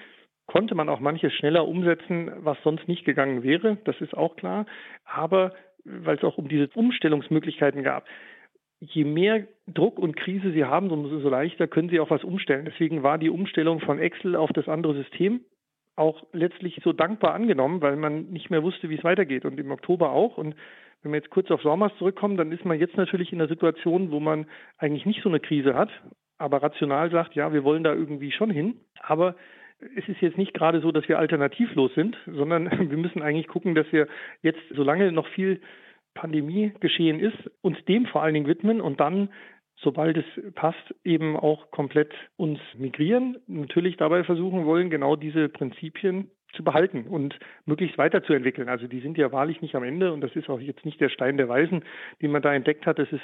konnte 0.46 0.74
man 0.74 0.88
auch 0.88 1.00
manches 1.00 1.32
schneller 1.32 1.66
umsetzen, 1.66 2.30
was 2.38 2.58
sonst 2.62 2.88
nicht 2.88 3.04
gegangen 3.04 3.42
wäre. 3.42 3.78
Das 3.84 3.98
ist 4.00 4.14
auch 4.14 4.36
klar. 4.36 4.66
Aber 5.04 5.52
weil 5.84 6.16
es 6.16 6.24
auch 6.24 6.38
um 6.38 6.48
diese 6.48 6.68
Umstellungsmöglichkeiten 6.74 7.82
gab. 7.82 8.06
Je 8.80 9.04
mehr 9.04 9.46
Druck 9.68 9.98
und 9.98 10.16
Krise 10.16 10.52
Sie 10.52 10.64
haben, 10.64 10.90
umso 10.90 11.28
leichter 11.28 11.68
können 11.68 11.88
Sie 11.88 12.00
auch 12.00 12.10
was 12.10 12.24
umstellen. 12.24 12.64
Deswegen 12.64 13.02
war 13.02 13.18
die 13.18 13.30
Umstellung 13.30 13.80
von 13.80 13.98
Excel 13.98 14.34
auf 14.34 14.50
das 14.52 14.68
andere 14.68 14.94
System 14.94 15.40
auch 15.96 16.22
letztlich 16.32 16.80
so 16.82 16.92
dankbar 16.92 17.34
angenommen, 17.34 17.82
weil 17.82 17.96
man 17.96 18.30
nicht 18.30 18.50
mehr 18.50 18.62
wusste, 18.62 18.88
wie 18.88 18.96
es 18.96 19.04
weitergeht. 19.04 19.44
Und 19.44 19.60
im 19.60 19.70
Oktober 19.70 20.10
auch. 20.10 20.38
Und 20.38 20.56
wenn 21.02 21.12
wir 21.12 21.18
jetzt 21.18 21.30
kurz 21.30 21.50
auf 21.50 21.62
Sommers 21.62 21.92
zurückkommen, 21.98 22.36
dann 22.36 22.52
ist 22.52 22.64
man 22.64 22.78
jetzt 22.78 22.96
natürlich 22.96 23.32
in 23.32 23.40
einer 23.40 23.48
Situation, 23.48 24.10
wo 24.10 24.20
man 24.20 24.46
eigentlich 24.78 25.06
nicht 25.06 25.22
so 25.22 25.28
eine 25.28 25.40
Krise 25.40 25.74
hat, 25.74 25.90
aber 26.38 26.62
rational 26.62 27.10
sagt, 27.10 27.34
ja, 27.34 27.52
wir 27.52 27.64
wollen 27.64 27.84
da 27.84 27.92
irgendwie 27.92 28.32
schon 28.32 28.50
hin. 28.50 28.80
Aber 29.00 29.36
es 29.96 30.08
ist 30.08 30.20
jetzt 30.20 30.38
nicht 30.38 30.54
gerade 30.54 30.80
so, 30.80 30.92
dass 30.92 31.08
wir 31.08 31.18
alternativlos 31.18 31.94
sind, 31.94 32.16
sondern 32.26 32.70
wir 32.90 32.98
müssen 32.98 33.22
eigentlich 33.22 33.48
gucken, 33.48 33.74
dass 33.74 33.90
wir 33.92 34.08
jetzt, 34.42 34.60
solange 34.70 35.12
noch 35.12 35.26
viel 35.28 35.60
Pandemie 36.14 36.72
geschehen 36.80 37.20
ist, 37.20 37.50
uns 37.62 37.82
dem 37.86 38.06
vor 38.06 38.22
allen 38.22 38.34
Dingen 38.34 38.46
widmen 38.46 38.80
und 38.80 39.00
dann, 39.00 39.30
sobald 39.76 40.16
es 40.16 40.54
passt, 40.54 40.94
eben 41.04 41.36
auch 41.36 41.70
komplett 41.70 42.12
uns 42.36 42.60
migrieren. 42.76 43.38
Natürlich 43.46 43.96
dabei 43.96 44.24
versuchen 44.24 44.66
wollen, 44.66 44.90
genau 44.90 45.16
diese 45.16 45.48
Prinzipien 45.48 46.30
zu 46.54 46.62
behalten 46.62 47.06
und 47.08 47.38
möglichst 47.64 47.96
weiterzuentwickeln. 47.96 48.68
Also 48.68 48.86
die 48.86 49.00
sind 49.00 49.16
ja 49.16 49.32
wahrlich 49.32 49.62
nicht 49.62 49.74
am 49.74 49.84
Ende 49.84 50.12
und 50.12 50.20
das 50.20 50.36
ist 50.36 50.50
auch 50.50 50.60
jetzt 50.60 50.84
nicht 50.84 51.00
der 51.00 51.08
Stein 51.08 51.38
der 51.38 51.48
Weisen, 51.48 51.82
den 52.20 52.30
man 52.30 52.42
da 52.42 52.54
entdeckt 52.54 52.86
hat. 52.86 52.98
Das 52.98 53.10
ist 53.10 53.22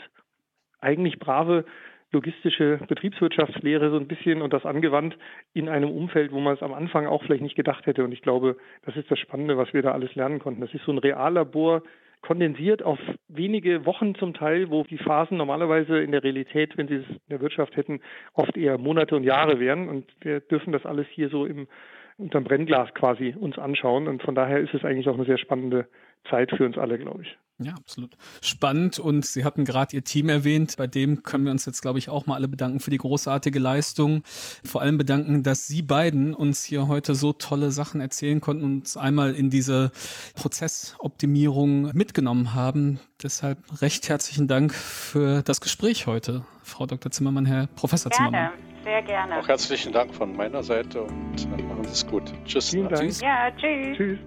eigentlich 0.80 1.18
brave 1.18 1.66
logistische 2.12 2.80
Betriebswirtschaftslehre 2.88 3.90
so 3.90 3.96
ein 3.96 4.08
bisschen 4.08 4.42
und 4.42 4.52
das 4.52 4.64
angewandt 4.64 5.16
in 5.52 5.68
einem 5.68 5.90
Umfeld, 5.90 6.32
wo 6.32 6.40
man 6.40 6.54
es 6.54 6.62
am 6.62 6.72
Anfang 6.72 7.06
auch 7.06 7.22
vielleicht 7.22 7.42
nicht 7.42 7.56
gedacht 7.56 7.86
hätte. 7.86 8.04
Und 8.04 8.12
ich 8.12 8.22
glaube, 8.22 8.56
das 8.86 8.96
ist 8.96 9.10
das 9.10 9.18
Spannende, 9.18 9.58
was 9.58 9.72
wir 9.74 9.82
da 9.82 9.92
alles 9.92 10.14
lernen 10.14 10.38
konnten. 10.38 10.60
Das 10.60 10.72
ist 10.72 10.84
so 10.84 10.92
ein 10.92 10.98
Reallabor, 10.98 11.82
kondensiert 12.20 12.82
auf 12.82 12.98
wenige 13.28 13.86
Wochen 13.86 14.14
zum 14.14 14.34
Teil, 14.34 14.70
wo 14.70 14.82
die 14.84 14.98
Phasen 14.98 15.36
normalerweise 15.36 15.98
in 15.98 16.12
der 16.12 16.24
Realität, 16.24 16.76
wenn 16.76 16.88
sie 16.88 16.96
es 16.96 17.08
in 17.08 17.18
der 17.30 17.40
Wirtschaft 17.40 17.76
hätten, 17.76 18.00
oft 18.34 18.56
eher 18.56 18.78
Monate 18.78 19.14
und 19.14 19.24
Jahre 19.24 19.60
wären. 19.60 19.88
Und 19.88 20.06
wir 20.20 20.40
dürfen 20.40 20.72
das 20.72 20.84
alles 20.84 21.06
hier 21.10 21.28
so 21.28 21.46
im 21.46 21.68
unterm 22.16 22.44
Brennglas 22.44 22.92
quasi 22.94 23.34
uns 23.38 23.58
anschauen. 23.58 24.08
Und 24.08 24.22
von 24.22 24.34
daher 24.34 24.58
ist 24.58 24.74
es 24.74 24.84
eigentlich 24.84 25.08
auch 25.08 25.14
eine 25.14 25.24
sehr 25.24 25.38
spannende 25.38 25.86
Zeit 26.30 26.50
für 26.56 26.64
uns 26.64 26.78
alle, 26.78 26.98
glaube 26.98 27.22
ich. 27.22 27.36
Ja, 27.60 27.72
absolut. 27.72 28.16
Spannend 28.40 29.00
und 29.00 29.26
Sie 29.26 29.44
hatten 29.44 29.64
gerade 29.64 29.96
Ihr 29.96 30.04
Team 30.04 30.28
erwähnt. 30.28 30.76
Bei 30.76 30.86
dem 30.86 31.24
können 31.24 31.44
wir 31.44 31.50
uns 31.50 31.66
jetzt, 31.66 31.82
glaube 31.82 31.98
ich, 31.98 32.08
auch 32.08 32.26
mal 32.26 32.36
alle 32.36 32.46
bedanken 32.46 32.78
für 32.78 32.90
die 32.90 32.98
großartige 32.98 33.58
Leistung. 33.58 34.22
Vor 34.64 34.80
allem 34.80 34.96
bedanken, 34.96 35.42
dass 35.42 35.66
Sie 35.66 35.82
beiden 35.82 36.34
uns 36.34 36.62
hier 36.64 36.86
heute 36.86 37.16
so 37.16 37.32
tolle 37.32 37.72
Sachen 37.72 38.00
erzählen 38.00 38.40
konnten 38.40 38.64
und 38.64 38.74
uns 38.80 38.96
einmal 38.96 39.34
in 39.34 39.50
diese 39.50 39.90
Prozessoptimierung 40.36 41.90
mitgenommen 41.94 42.54
haben. 42.54 43.00
Deshalb 43.20 43.58
recht 43.82 44.08
herzlichen 44.08 44.46
Dank 44.46 44.72
für 44.72 45.42
das 45.42 45.60
Gespräch 45.60 46.06
heute, 46.06 46.44
Frau 46.62 46.86
Dr. 46.86 47.10
Zimmermann, 47.10 47.44
Herr 47.44 47.66
Professor 47.74 48.10
gerne, 48.10 48.26
Zimmermann. 48.28 48.52
Sehr 48.84 49.02
gerne. 49.02 49.38
Auch 49.40 49.48
herzlichen 49.48 49.92
Dank 49.92 50.14
von 50.14 50.36
meiner 50.36 50.62
Seite 50.62 51.02
und 51.02 51.68
machen 51.68 51.84
Sie 51.84 51.90
es 51.90 52.06
gut. 52.06 52.32
Tschüss. 52.44 52.70
Vielen 52.70 52.88
Dank. 52.88 53.20
Ja, 53.20 53.50
tschüss. 53.50 53.96
Tschüss. 53.96 54.18